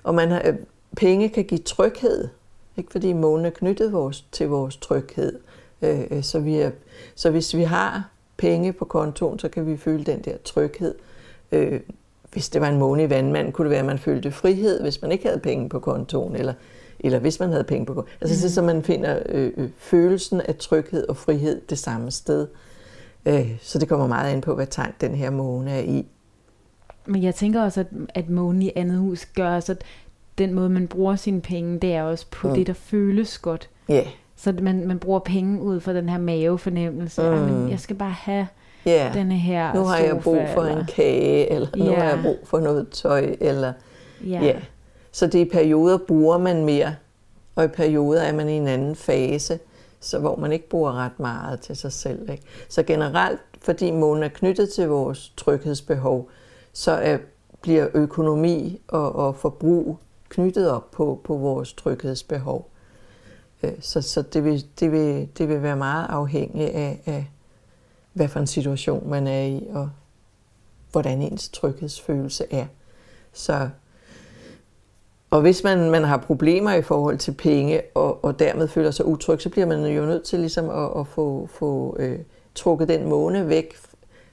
Og 0.02 0.14
man 0.14 0.30
har, 0.30 0.42
øh, 0.44 0.54
penge 0.96 1.28
kan 1.28 1.44
give 1.44 1.60
tryghed, 1.60 2.28
ikke 2.76 2.92
fordi 2.92 3.12
månen 3.12 3.46
er 3.46 3.50
knyttet 3.50 3.92
vores, 3.92 4.24
til 4.32 4.48
vores 4.48 4.76
tryghed. 4.76 5.38
Øh, 5.82 6.00
øh, 6.10 6.22
så, 6.22 6.38
vi 6.38 6.56
er, 6.56 6.70
så 7.14 7.30
hvis 7.30 7.56
vi 7.56 7.62
har 7.62 8.10
penge 8.36 8.72
på 8.72 8.84
kontoen, 8.84 9.38
så 9.38 9.48
kan 9.48 9.66
vi 9.66 9.76
føle 9.76 10.04
den 10.04 10.20
der 10.20 10.36
tryghed. 10.44 10.94
Øh, 11.52 11.80
hvis 12.32 12.48
det 12.48 12.60
var 12.60 12.68
en 12.68 12.78
måne 12.78 13.02
i 13.02 13.10
vandmand, 13.10 13.52
kunne 13.52 13.64
det 13.64 13.70
være, 13.70 13.80
at 13.80 13.86
man 13.86 13.98
følte 13.98 14.32
frihed, 14.32 14.82
hvis 14.82 15.02
man 15.02 15.12
ikke 15.12 15.26
havde 15.26 15.40
penge 15.40 15.68
på 15.68 15.78
kontoen, 15.78 16.36
eller, 16.36 16.54
eller 17.00 17.18
hvis 17.18 17.40
man 17.40 17.50
havde 17.50 17.64
penge 17.64 17.86
på 17.86 17.94
kontoen. 17.94 18.16
Altså 18.20 18.46
mm. 18.46 18.50
så, 18.50 18.62
man 18.62 18.82
finder 18.82 19.22
øh, 19.28 19.52
øh, 19.56 19.68
følelsen 19.78 20.40
af 20.40 20.56
tryghed 20.56 21.08
og 21.08 21.16
frihed 21.16 21.60
det 21.70 21.78
samme 21.78 22.10
sted. 22.10 22.46
Øh, 23.26 23.58
så 23.62 23.78
det 23.78 23.88
kommer 23.88 24.06
meget 24.06 24.32
ind 24.32 24.42
på, 24.42 24.54
hvad 24.54 24.66
tegn 24.66 24.92
den 25.00 25.14
her 25.14 25.30
måne 25.30 25.70
er 25.70 25.80
i. 25.80 26.06
Men 27.06 27.22
jeg 27.22 27.34
tænker 27.34 27.62
også, 27.62 27.80
at, 27.80 27.86
at 28.08 28.30
månen 28.30 28.62
i 28.62 28.72
andet 28.76 28.98
hus 28.98 29.26
gør 29.26 29.60
så 29.60 29.72
at 29.72 29.82
den 30.38 30.54
måde, 30.54 30.68
man 30.68 30.88
bruger 30.88 31.16
sine 31.16 31.40
penge, 31.40 31.78
det 31.78 31.94
er 31.94 32.02
også 32.02 32.26
på 32.30 32.48
mm. 32.48 32.54
det, 32.54 32.66
der 32.66 32.72
føles 32.72 33.38
godt. 33.38 33.68
Ja. 33.88 33.94
Yeah. 33.94 34.06
Så 34.36 34.54
man, 34.62 34.86
man 34.86 34.98
bruger 34.98 35.18
penge 35.18 35.62
ud 35.62 35.80
fra 35.80 35.92
den 35.92 36.08
her 36.08 36.18
mavefornemmelse. 36.18 37.22
Mm. 37.22 37.28
Jamen, 37.28 37.70
jeg 37.70 37.80
skal 37.80 37.96
bare 37.96 38.10
have 38.10 38.46
yeah. 38.88 39.14
denne 39.14 39.34
her 39.34 39.74
Nu 39.74 39.80
har 39.80 39.96
sofa, 39.96 40.06
jeg 40.06 40.22
brug 40.22 40.42
for 40.54 40.62
eller... 40.62 40.80
en 40.80 40.86
kage, 40.86 41.52
eller 41.52 41.68
yeah. 41.78 41.88
nu 41.88 41.94
har 41.94 42.04
jeg 42.04 42.18
brug 42.22 42.38
for 42.44 42.60
noget 42.60 42.88
tøj. 42.88 43.36
Eller, 43.40 43.72
yeah. 44.26 44.44
Yeah. 44.44 44.62
Så 45.12 45.26
det 45.26 45.38
i 45.38 45.44
perioder 45.44 45.98
bruger 45.98 46.38
man 46.38 46.64
mere, 46.64 46.94
og 47.54 47.64
i 47.64 47.68
perioder 47.68 48.22
er 48.22 48.32
man 48.32 48.48
i 48.48 48.52
en 48.52 48.68
anden 48.68 48.96
fase, 48.96 49.58
så 50.00 50.18
hvor 50.18 50.36
man 50.36 50.52
ikke 50.52 50.68
bruger 50.68 50.92
ret 50.92 51.20
meget 51.20 51.60
til 51.60 51.76
sig 51.76 51.92
selv. 51.92 52.30
Ikke? 52.30 52.42
Så 52.68 52.82
generelt, 52.82 53.40
fordi 53.62 53.90
månen 53.90 54.22
er 54.22 54.28
knyttet 54.28 54.68
til 54.68 54.88
vores 54.88 55.32
tryghedsbehov, 55.36 56.28
så 56.74 56.90
er, 56.90 57.18
bliver 57.60 57.88
økonomi 57.94 58.80
og, 58.88 59.16
og 59.16 59.36
forbrug 59.36 59.98
knyttet 60.28 60.70
op 60.70 60.90
på, 60.90 61.20
på 61.24 61.36
vores 61.36 61.72
tryghedsbehov. 61.72 62.70
Øh, 63.62 63.72
så, 63.80 64.02
så 64.02 64.22
det, 64.22 64.44
vil, 64.44 64.64
det, 64.80 64.92
vil, 64.92 65.28
det 65.38 65.48
vil 65.48 65.62
være 65.62 65.76
meget 65.76 66.06
afhængigt 66.08 66.70
af, 66.70 67.00
af, 67.06 67.30
hvad 68.12 68.28
for 68.28 68.40
en 68.40 68.46
situation 68.46 69.10
man 69.10 69.26
er 69.26 69.42
i, 69.42 69.66
og 69.70 69.90
hvordan 70.92 71.22
ens 71.22 71.48
tryghedsfølelse 71.48 72.44
er. 72.50 72.66
Så, 73.32 73.68
og 75.30 75.40
hvis 75.40 75.64
man, 75.64 75.90
man 75.90 76.04
har 76.04 76.16
problemer 76.16 76.72
i 76.72 76.82
forhold 76.82 77.18
til 77.18 77.32
penge, 77.32 77.82
og, 77.94 78.24
og 78.24 78.38
dermed 78.38 78.68
føler 78.68 78.90
sig 78.90 79.06
utryg, 79.06 79.40
så 79.40 79.48
bliver 79.48 79.66
man 79.66 79.86
jo 79.86 80.06
nødt 80.06 80.24
til 80.24 80.38
ligesom 80.40 80.70
at, 80.70 81.00
at 81.00 81.06
få, 81.06 81.48
få 81.50 81.96
øh, 81.98 82.18
trukket 82.54 82.88
den 82.88 83.08
måne 83.08 83.48
væk 83.48 83.74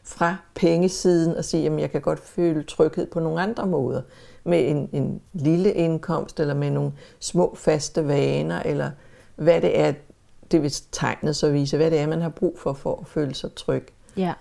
fra 0.04 0.36
pengesiden 0.56 1.36
og 1.36 1.46
sige, 1.46 1.70
at 1.70 1.80
jeg 1.80 1.92
kan 1.92 2.02
godt 2.02 2.20
føle 2.20 2.64
tryghed 2.64 3.08
på 3.08 3.20
nogle 3.20 3.42
andre 3.42 3.68
måder. 3.68 4.02
Med 4.44 4.70
en, 4.70 4.90
en 4.92 5.22
lille 5.34 5.74
indkomst, 5.74 6.40
eller 6.40 6.54
med 6.54 6.70
nogle 6.70 6.92
små 7.20 7.56
faste 7.56 8.08
vaner, 8.08 8.62
eller 8.66 8.92
hvad 9.36 9.62
det 9.62 9.80
er, 9.80 9.94
det 10.52 10.62
vil 10.64 10.74
tegnet 10.92 11.36
så 11.36 11.52
vise, 11.52 11.78
hvad 11.78 11.92
det 11.92 12.00
er, 12.00 12.08
man 12.08 12.22
har 12.22 12.30
brug 12.30 12.60
for, 12.60 12.74
for 12.74 13.00
at 13.02 13.08
føle 13.08 13.36
sig 13.36 13.56
tryg. 13.56 13.88
Ja, 14.18 14.34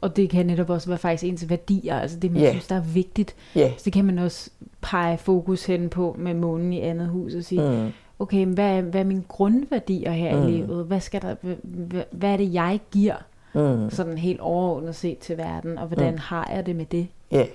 og 0.00 0.16
det 0.16 0.30
kan 0.30 0.46
netop 0.46 0.70
også 0.70 0.88
være 0.88 0.98
faktisk 0.98 1.24
ens 1.24 1.48
værdier, 1.48 2.00
altså 2.00 2.18
det, 2.18 2.32
man 2.32 2.42
yeah. 2.42 2.50
synes, 2.50 2.66
der 2.66 2.74
er 2.74 2.80
vigtigt. 2.80 3.34
Yeah. 3.56 3.70
Så 3.76 3.82
det 3.84 3.92
kan 3.92 4.04
man 4.04 4.18
også 4.18 4.50
pege 4.80 5.18
fokus 5.18 5.66
hen 5.66 5.88
på 5.88 6.16
med 6.18 6.34
månen 6.34 6.72
i 6.72 6.80
andet 6.80 7.08
hus 7.08 7.34
og 7.34 7.44
sige, 7.44 7.70
mm. 7.70 7.92
okay, 8.18 8.46
hvad, 8.46 8.70
er, 8.70 8.80
hvad 8.80 9.00
er 9.00 9.04
mine 9.04 9.24
grundværdier 9.28 10.10
her 10.10 10.40
mm. 10.40 10.48
i 10.48 10.50
livet? 10.50 10.86
Hvad, 10.86 11.00
skal 11.00 11.22
der, 11.22 11.34
hvad, 11.62 12.02
hvad 12.10 12.30
er 12.30 12.36
det, 12.36 12.54
jeg 12.54 12.80
giver? 12.90 13.16
Mm. 13.56 13.90
Sådan 13.90 14.18
helt 14.18 14.40
overordnet 14.40 14.94
set 14.94 15.18
til 15.18 15.38
verden, 15.38 15.78
og 15.78 15.86
hvordan 15.86 16.12
mm. 16.12 16.18
har 16.18 16.50
jeg 16.54 16.66
det 16.66 16.76
med 16.76 16.86
det? 16.86 17.08
Ja. 17.30 17.36
Yeah. 17.36 17.48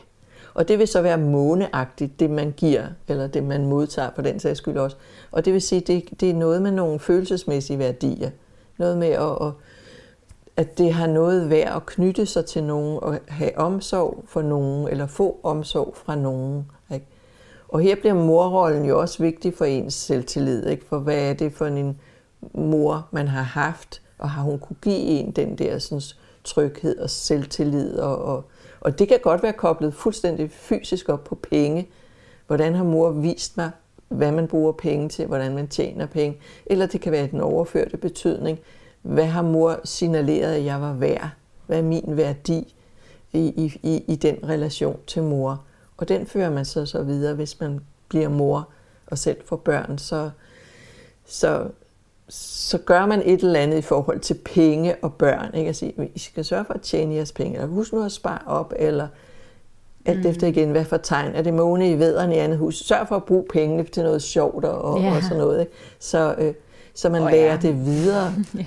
Og 0.53 0.67
det 0.67 0.79
vil 0.79 0.87
så 0.87 1.01
være 1.01 1.17
måneagtigt, 1.17 2.19
det 2.19 2.29
man 2.29 2.53
giver, 2.57 2.83
eller 3.07 3.27
det 3.27 3.43
man 3.43 3.65
modtager 3.65 4.09
på 4.09 4.21
den 4.21 4.39
sags 4.39 4.57
skyld 4.57 4.77
også. 4.77 4.97
Og 5.31 5.45
det 5.45 5.53
vil 5.53 5.61
sige, 5.61 5.81
det, 5.81 6.19
det 6.19 6.29
er 6.29 6.33
noget 6.33 6.61
med 6.61 6.71
nogle 6.71 6.99
følelsesmæssige 6.99 7.79
værdier. 7.79 8.29
Noget 8.77 8.97
med, 8.97 9.07
at, 9.07 9.47
at, 9.47 9.51
at 10.57 10.77
det 10.77 10.93
har 10.93 11.07
noget 11.07 11.49
værd 11.49 11.75
at 11.75 11.85
knytte 11.85 12.25
sig 12.25 12.45
til 12.45 12.63
nogen, 12.63 12.99
og 13.01 13.19
have 13.27 13.57
omsorg 13.57 14.23
for 14.27 14.41
nogen, 14.41 14.87
eller 14.87 15.07
få 15.07 15.39
omsorg 15.43 15.93
fra 15.95 16.15
nogen. 16.15 16.65
Ikke? 16.93 17.05
Og 17.67 17.79
her 17.79 17.95
bliver 17.95 18.13
morrollen 18.13 18.85
jo 18.85 18.99
også 18.99 19.23
vigtig 19.23 19.53
for 19.57 19.65
ens 19.65 19.93
selvtillid. 19.93 20.65
Ikke? 20.67 20.85
For 20.85 20.99
hvad 20.99 21.29
er 21.29 21.33
det 21.33 21.53
for 21.53 21.65
en 21.65 21.99
mor, 22.53 23.07
man 23.11 23.27
har 23.27 23.43
haft, 23.43 24.01
og 24.21 24.29
har 24.29 24.41
hun 24.41 24.59
kunne 24.59 24.77
give 24.81 24.97
en 24.97 25.31
den 25.31 25.57
der 25.57 25.79
sådan, 25.79 26.01
tryghed 26.43 26.97
og 26.97 27.09
selvtillid 27.09 27.99
og, 27.99 28.17
og 28.17 28.43
og 28.81 28.99
det 28.99 29.07
kan 29.07 29.19
godt 29.23 29.43
være 29.43 29.53
koblet 29.53 29.93
fuldstændig 29.93 30.51
fysisk 30.51 31.09
op 31.09 31.23
på 31.23 31.35
penge. 31.35 31.89
Hvordan 32.47 32.75
har 32.75 32.83
mor 32.83 33.11
vist 33.11 33.57
mig, 33.57 33.71
hvad 34.07 34.31
man 34.31 34.47
bruger 34.47 34.71
penge 34.71 35.09
til, 35.09 35.25
hvordan 35.25 35.55
man 35.55 35.67
tjener 35.67 36.05
penge. 36.05 36.37
Eller 36.65 36.85
det 36.85 37.01
kan 37.01 37.11
være 37.11 37.27
den 37.27 37.41
overførte 37.41 37.97
betydning. 37.97 38.59
Hvad 39.01 39.25
har 39.25 39.41
mor 39.41 39.79
signaleret, 39.83 40.55
at 40.55 40.65
jeg 40.65 40.81
var 40.81 40.93
værd? 40.93 41.29
Hvad 41.67 41.77
er 41.77 41.83
min 41.83 42.17
værdi 42.17 42.75
i, 43.31 43.39
i, 43.39 43.79
i 43.83 44.03
i 44.07 44.15
den 44.15 44.37
relation 44.43 44.99
til 45.07 45.23
mor? 45.23 45.63
Og 45.97 46.09
den 46.09 46.25
fører 46.25 46.49
man 46.49 46.65
så, 46.65 46.85
så 46.85 47.03
videre, 47.03 47.35
hvis 47.35 47.59
man 47.59 47.79
bliver 48.07 48.29
mor 48.29 48.69
og 49.07 49.17
selv 49.17 49.37
får 49.45 49.55
børn. 49.55 49.97
Så, 49.97 50.29
så 51.25 51.67
så 52.29 52.77
gør 52.77 53.05
man 53.05 53.21
et 53.25 53.41
eller 53.41 53.59
andet 53.59 53.77
i 53.77 53.81
forhold 53.81 54.19
til 54.19 54.37
penge 54.45 54.95
og 55.01 55.13
børn. 55.13 55.55
Ikke? 55.55 55.69
At 55.69 55.75
sige, 55.75 55.93
I 56.15 56.19
skal 56.19 56.45
sørge 56.45 56.65
for 56.65 56.73
at 56.73 56.81
tjene 56.81 57.15
jeres 57.15 57.31
penge, 57.31 57.53
eller 57.53 57.67
husk 57.67 57.93
nu 57.93 58.03
at 58.03 58.11
spare 58.11 58.39
op, 58.45 58.73
eller 58.79 59.07
alt 60.05 60.23
mm. 60.23 60.29
efter 60.29 60.47
igen, 60.47 60.71
hvad 60.71 60.85
for 60.85 60.97
tegn. 60.97 61.35
Er 61.35 61.41
det 61.41 61.53
måne 61.53 61.91
i 61.91 61.99
vederen 61.99 62.31
i 62.31 62.37
andet 62.37 62.57
hus? 62.57 62.75
Sørg 62.75 63.07
for 63.07 63.15
at 63.15 63.23
bruge 63.23 63.45
pengene 63.53 63.83
til 63.83 64.03
noget 64.03 64.21
sjovt 64.21 64.65
og, 64.65 65.01
ja. 65.01 65.15
og 65.15 65.23
sådan 65.23 65.37
noget. 65.37 65.59
Ikke? 65.59 65.71
Så, 65.99 66.35
øh, 66.37 66.53
så 66.93 67.09
man 67.09 67.21
oh, 67.21 67.31
lærer 67.31 67.51
ja. 67.51 67.57
det 67.57 67.85
videre. 67.85 68.33
ja. 68.57 68.65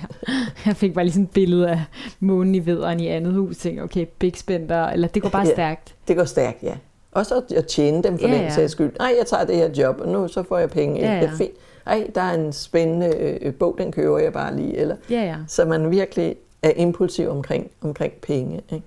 Jeg 0.65 0.75
fik 0.75 0.93
bare 0.93 1.05
lige 1.05 1.13
sådan 1.13 1.23
et 1.23 1.31
billede 1.31 1.69
af 1.69 1.83
månen 2.19 2.55
i 2.55 2.65
vederen 2.65 2.99
i 2.99 3.07
andet 3.07 3.33
hus. 3.33 3.57
Tænkte, 3.57 3.81
okay, 3.81 4.05
big 4.19 4.37
spender, 4.37 4.85
eller 4.85 5.07
det 5.07 5.21
går 5.21 5.29
bare 5.29 5.47
ja, 5.47 5.53
stærkt. 5.53 5.95
Det 6.07 6.15
går 6.15 6.25
stærkt, 6.25 6.63
ja. 6.63 6.75
Også 7.11 7.41
at 7.55 7.65
tjene 7.65 8.03
dem 8.03 8.19
for 8.19 8.27
ja, 8.27 8.43
den 8.43 8.51
sags 8.51 8.71
skyld. 8.71 8.93
Nej, 8.99 9.13
jeg 9.19 9.27
tager 9.27 9.45
det 9.45 9.55
her 9.55 9.69
job, 9.77 9.95
og 9.99 10.07
nu 10.07 10.27
så 10.27 10.43
får 10.43 10.57
jeg 10.57 10.69
penge. 10.69 10.99
Ja, 10.99 11.13
ja. 11.13 11.21
Det 11.21 11.29
er 11.29 11.37
fint 11.37 11.53
ej, 11.85 12.07
der 12.15 12.21
er 12.21 12.33
en 12.33 12.53
spændende 12.53 13.15
øh, 13.41 13.53
bog, 13.53 13.75
den 13.77 13.91
køber 13.91 14.17
jeg 14.17 14.33
bare 14.33 14.55
lige. 14.55 14.77
Eller, 14.77 14.95
ja, 15.09 15.23
ja. 15.23 15.37
Så 15.47 15.65
man 15.65 15.91
virkelig 15.91 16.35
er 16.63 16.71
impulsiv 16.75 17.29
omkring, 17.29 17.71
omkring 17.81 18.13
penge. 18.13 18.61
Ikke? 18.71 18.85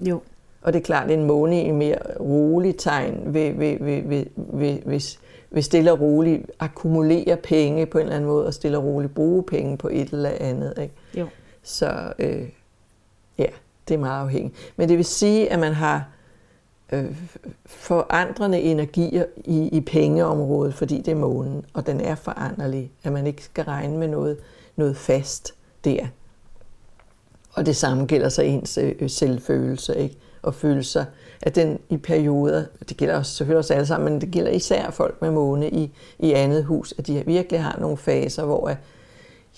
Jo. 0.00 0.20
Og 0.62 0.72
det 0.72 0.78
er 0.78 0.84
klart, 0.84 1.10
en 1.10 1.24
måne 1.24 1.64
i 1.64 1.70
mere 1.70 1.98
rolig 2.20 2.76
tegn 2.76 3.34
vil, 3.34 3.58
vil, 3.58 3.78
vil, 3.80 4.10
vil, 4.10 4.28
vil, 4.36 4.82
vil, 4.86 5.02
vil 5.50 5.64
stille 5.64 5.92
og 5.92 6.00
roligt 6.00 6.50
akkumulere 6.58 7.36
penge 7.36 7.86
på 7.86 7.98
en 7.98 8.02
eller 8.02 8.16
anden 8.16 8.30
måde, 8.30 8.46
og 8.46 8.54
stille 8.54 8.78
og 8.78 8.84
roligt 8.84 9.14
bruge 9.14 9.42
penge 9.42 9.76
på 9.76 9.88
et 9.92 10.10
eller 10.10 10.30
andet. 10.40 10.74
Ikke? 10.82 10.94
Jo. 11.14 11.26
Så 11.62 12.12
øh, 12.18 12.48
ja, 13.38 13.46
det 13.88 13.94
er 13.94 13.98
meget 13.98 14.22
afhængigt. 14.22 14.54
Men 14.76 14.88
det 14.88 14.96
vil 14.96 15.04
sige, 15.04 15.52
at 15.52 15.58
man 15.58 15.72
har 15.72 16.08
øh, 16.92 17.16
forandrende 17.66 18.60
energier 18.60 19.24
i, 19.36 19.68
i 19.72 19.80
pengeområdet, 19.80 20.74
fordi 20.74 20.96
det 20.98 21.08
er 21.08 21.16
månen, 21.16 21.64
og 21.74 21.86
den 21.86 22.00
er 22.00 22.14
foranderlig, 22.14 22.92
at 23.04 23.12
man 23.12 23.26
ikke 23.26 23.44
skal 23.44 23.64
regne 23.64 23.98
med 23.98 24.08
noget, 24.08 24.38
noget 24.76 24.96
fast 24.96 25.54
der. 25.84 26.06
Og 27.52 27.66
det 27.66 27.76
samme 27.76 28.06
gælder 28.06 28.28
så 28.28 28.42
ens 28.42 28.78
øh, 28.78 28.94
øh 29.00 29.10
selvfølelse, 29.10 29.96
ikke? 29.96 30.16
og 30.42 30.54
føle 30.54 30.82
sig, 30.82 31.04
at 31.42 31.54
den 31.54 31.78
i 31.88 31.96
perioder, 31.96 32.64
det 32.88 32.96
gælder 32.96 33.16
også, 33.16 33.34
selvfølgelig 33.34 33.58
også 33.58 33.74
alle 33.74 33.86
sammen, 33.86 34.12
men 34.12 34.20
det 34.20 34.30
gælder 34.30 34.50
især 34.50 34.90
folk 34.90 35.22
med 35.22 35.30
måne 35.30 35.70
i, 35.70 35.90
i 36.18 36.32
andet 36.32 36.64
hus, 36.64 36.94
at 36.98 37.06
de 37.06 37.22
virkelig 37.26 37.62
har 37.62 37.78
nogle 37.80 37.96
faser, 37.96 38.44
hvor 38.44 38.68
at, 38.68 38.76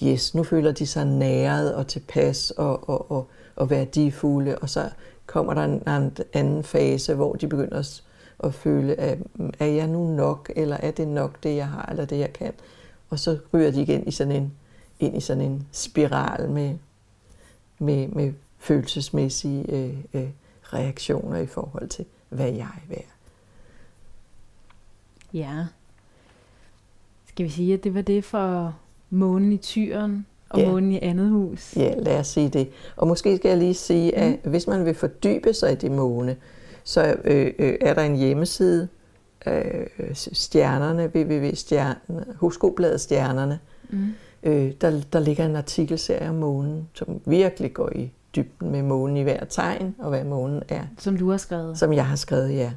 yes, 0.02 0.34
nu 0.34 0.42
føler 0.42 0.72
de 0.72 0.86
sig 0.86 1.06
næret 1.06 1.74
og 1.74 1.86
tilpas 1.86 2.50
og, 2.50 2.88
og, 2.88 3.10
og, 3.10 3.26
og 3.56 3.70
værdifulde, 3.70 4.58
og 4.58 4.70
så 4.70 4.90
kommer 5.32 5.54
der 5.54 5.64
en, 5.64 5.82
en 5.88 6.16
anden 6.32 6.64
fase, 6.64 7.14
hvor 7.14 7.34
de 7.34 7.48
begynder 7.48 8.00
at, 8.44 8.54
føle, 8.54 8.94
at 9.00 9.18
mm, 9.34 9.52
er 9.58 9.66
jeg 9.66 9.86
nu 9.86 10.16
nok, 10.16 10.52
eller 10.56 10.76
er 10.76 10.90
det 10.90 11.08
nok 11.08 11.42
det, 11.42 11.56
jeg 11.56 11.68
har, 11.68 11.86
eller 11.90 12.04
det, 12.04 12.18
jeg 12.18 12.32
kan. 12.32 12.52
Og 13.10 13.18
så 13.18 13.38
ryger 13.54 13.70
de 13.70 13.82
igen 13.82 14.06
i 14.06 14.10
sådan 14.10 14.32
en, 14.32 14.52
ind 15.00 15.16
i 15.16 15.20
sådan 15.20 15.42
en 15.42 15.66
spiral 15.72 16.50
med, 16.50 16.78
med, 17.78 18.08
med 18.08 18.32
følelsesmæssige 18.58 19.72
øh, 19.72 19.98
øh, 20.14 20.28
reaktioner 20.62 21.38
i 21.38 21.46
forhold 21.46 21.88
til, 21.88 22.04
hvad 22.28 22.50
jeg 22.50 22.68
er 22.76 22.88
værd. 22.88 23.12
Ja. 25.32 25.66
Skal 27.26 27.44
vi 27.44 27.50
sige, 27.50 27.74
at 27.74 27.84
det 27.84 27.94
var 27.94 28.02
det 28.02 28.24
for 28.24 28.76
månen 29.10 29.52
i 29.52 29.56
tyren 29.56 30.26
og 30.52 30.60
ja. 30.60 30.70
månen 30.70 30.92
i 30.92 30.98
andet 31.02 31.28
hus? 31.28 31.76
Ja, 31.76 31.94
lad 31.98 32.18
os 32.18 32.26
sige 32.26 32.48
det. 32.48 32.68
Og 32.96 33.08
måske 33.08 33.36
skal 33.36 33.48
jeg 33.48 33.58
lige 33.58 33.74
sige, 33.74 34.16
at 34.16 34.30
mm. 34.44 34.50
hvis 34.50 34.66
man 34.66 34.84
vil 34.84 34.94
fordybe 34.94 35.54
sig 35.54 35.72
i 35.72 35.74
det 35.74 35.90
måne, 35.90 36.36
så 36.84 37.16
øh, 37.24 37.52
øh, 37.58 37.74
er 37.80 37.94
der 37.94 38.02
en 38.02 38.16
hjemmeside, 38.16 38.88
øh, 39.46 39.86
stjernerne, 40.12 41.10
www.stjernerne, 41.14 42.24
Horoskopbladet 42.36 43.00
Stjernerne. 43.00 43.58
Mm. 43.90 44.08
Øh, 44.42 44.72
der, 44.80 45.00
der 45.12 45.20
ligger 45.20 45.46
en 45.46 45.56
artikelserie 45.56 46.28
om 46.28 46.34
månen, 46.34 46.88
som 46.94 47.20
virkelig 47.24 47.74
går 47.74 47.90
i 47.94 48.12
dybden 48.36 48.70
med 48.70 48.82
månen 48.82 49.16
i 49.16 49.22
hver 49.22 49.44
tegn, 49.44 49.94
og 49.98 50.08
hvad 50.08 50.24
månen 50.24 50.62
er. 50.68 50.82
Som 50.98 51.16
du 51.16 51.30
har 51.30 51.36
skrevet? 51.36 51.78
Som 51.78 51.92
jeg 51.92 52.06
har 52.06 52.16
skrevet, 52.16 52.54
ja. 52.54 52.72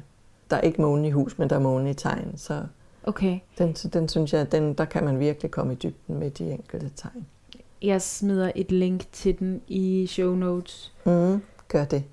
Der 0.50 0.56
er 0.56 0.60
ikke 0.60 0.82
månen 0.82 1.04
i 1.04 1.10
hus, 1.10 1.38
men 1.38 1.50
der 1.50 1.56
er 1.56 1.60
månen 1.60 1.86
i 1.86 1.94
tegn, 1.94 2.32
så 2.36 2.62
okay. 3.04 3.38
den, 3.58 3.72
den 3.72 4.08
synes 4.08 4.32
jeg, 4.32 4.52
den, 4.52 4.74
der 4.74 4.84
kan 4.84 5.04
man 5.04 5.18
virkelig 5.20 5.50
komme 5.50 5.72
i 5.72 5.76
dybden 5.76 6.18
med 6.18 6.30
de 6.30 6.50
enkelte 6.50 6.90
tegn. 6.96 7.26
Jeg 7.82 8.02
smider 8.02 8.52
et 8.54 8.72
link 8.72 9.12
til 9.12 9.38
den 9.38 9.60
i 9.68 10.06
show 10.06 10.34
notes. 10.34 10.92
Mm, 11.06 11.42
gør 11.68 11.84
det. 11.84 12.04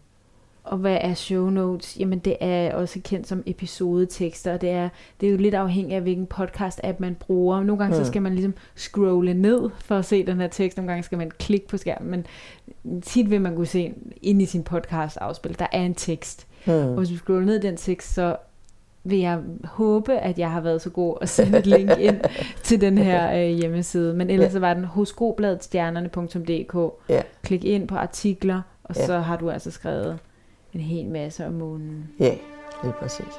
Og 0.64 0.78
hvad 0.78 0.98
er 1.02 1.14
show 1.14 1.50
notes? 1.50 2.00
Jamen 2.00 2.20
det 2.20 2.38
er 2.40 2.74
også 2.74 3.00
kendt 3.04 3.28
som 3.28 3.44
episodetekster, 3.46 4.54
og 4.54 4.62
det 4.62 4.70
er, 4.70 4.90
det 5.22 5.28
er 5.28 5.32
jo 5.32 5.38
lidt 5.38 5.56
afhængigt 5.56 5.96
af, 5.96 6.02
hvilken 6.02 6.28
podcast-app 6.34 6.96
man 7.00 7.16
bruger. 7.16 7.64
Nogle 7.64 7.84
gange 7.84 7.98
mm. 7.98 8.04
så 8.04 8.10
skal 8.10 8.22
man 8.22 8.34
ligesom 8.34 8.54
scrolle 8.76 9.34
ned 9.34 9.70
for 9.80 9.98
at 9.98 10.06
se 10.06 10.26
den 10.26 10.40
her 10.40 10.48
tekst, 10.48 10.78
nogle 10.78 10.92
gange 10.92 11.04
skal 11.04 11.18
man 11.18 11.32
klikke 11.32 11.68
på 11.68 11.78
skærmen, 11.78 12.10
men 12.84 13.02
tit 13.02 13.30
vil 13.30 13.42
man 13.42 13.56
kunne 13.56 13.68
se 13.68 13.94
ind 14.22 14.42
i 14.42 14.46
sin 14.46 14.64
podcast-afspil, 14.64 15.60
der 15.60 15.68
er 15.72 15.82
en 15.82 15.96
tekst. 15.96 16.48
Mm. 16.66 16.74
Og 16.74 16.98
hvis 16.98 17.10
du 17.10 17.18
scroller 17.18 17.46
ned 17.46 17.60
den 17.60 17.78
tekst, 17.78 18.14
så 18.14 18.36
vil 19.04 19.20
jeg 19.20 19.40
håbe, 19.64 20.14
at 20.14 20.40
jeg 20.40 20.52
har 20.52 20.62
været 20.62 20.82
så 20.82 20.90
god 20.90 21.18
at 21.22 21.30
sende 21.30 21.58
et 21.58 21.68
link 21.68 21.92
ind 22.00 22.22
til 22.64 22.82
den 22.82 22.98
her 22.98 23.34
øh, 23.34 23.50
hjemmeside. 23.50 24.14
Men 24.14 24.30
ellers 24.30 24.48
ja. 24.48 24.52
så 24.52 24.60
var 24.60 24.74
den 24.74 24.86
horoskopbladetstjernerne.dk. 24.86 26.94
Ja. 27.10 27.22
Klik 27.44 27.66
ind 27.66 27.88
på 27.88 27.96
artikler, 27.96 28.62
og 28.84 28.96
ja. 28.96 29.06
så 29.06 29.20
har 29.20 29.38
du 29.38 29.50
altså 29.50 29.72
skrevet 29.72 30.20
en 30.74 30.80
hel 30.80 31.10
masse 31.10 31.46
om 31.46 31.54
månen. 31.54 32.10
Ja, 32.20 32.34
det 32.82 32.90
er 32.90 32.92
præcis. 32.92 33.34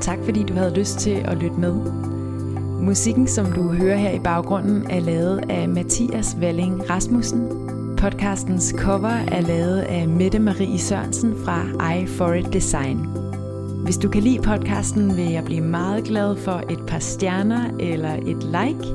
Tak 0.00 0.18
fordi 0.24 0.42
du 0.42 0.54
havde 0.54 0.74
lyst 0.74 0.98
til 0.98 1.22
at 1.24 1.36
lytte 1.36 1.56
med. 1.56 1.72
Musikken, 2.82 3.26
som 3.26 3.52
du 3.52 3.62
hører 3.62 3.96
her 3.96 4.10
i 4.10 4.18
baggrunden, 4.18 4.90
er 4.90 5.00
lavet 5.00 5.50
af 5.50 5.68
Mathias 5.68 6.36
Walling 6.40 6.90
Rasmussen. 6.90 7.48
Podcastens 7.96 8.74
cover 8.78 9.08
er 9.08 9.40
lavet 9.40 9.80
af 9.80 10.08
Mette 10.08 10.38
Marie 10.38 10.78
Sørensen 10.78 11.34
fra 11.44 11.92
I 11.94 12.06
For 12.06 12.32
It 12.32 12.52
Design. 12.52 13.21
Hvis 13.84 13.98
du 13.98 14.08
kan 14.08 14.22
lide 14.22 14.42
podcasten, 14.42 15.16
vil 15.16 15.24
jeg 15.24 15.44
blive 15.44 15.60
meget 15.60 16.04
glad 16.04 16.36
for 16.36 16.62
et 16.70 16.86
par 16.86 16.98
stjerner 16.98 17.70
eller 17.80 18.14
et 18.14 18.42
like. 18.44 18.92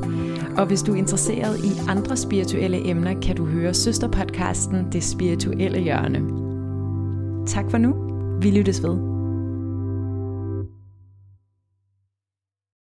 Og 0.57 0.65
hvis 0.65 0.81
du 0.81 0.93
er 0.93 0.97
interesseret 0.97 1.59
i 1.59 1.71
andre 1.87 2.17
spirituelle 2.17 2.89
emner, 2.89 3.19
kan 3.21 3.35
du 3.35 3.45
høre 3.45 3.73
søsterpodcasten 3.73 4.87
Det 4.93 5.03
Spirituelle 5.03 5.79
Hjørne. 5.79 6.19
Tak 7.47 7.71
for 7.71 7.77
nu. 7.77 7.93
Vi 8.41 8.51
lyttes 8.51 8.83
ved. 8.83 9.16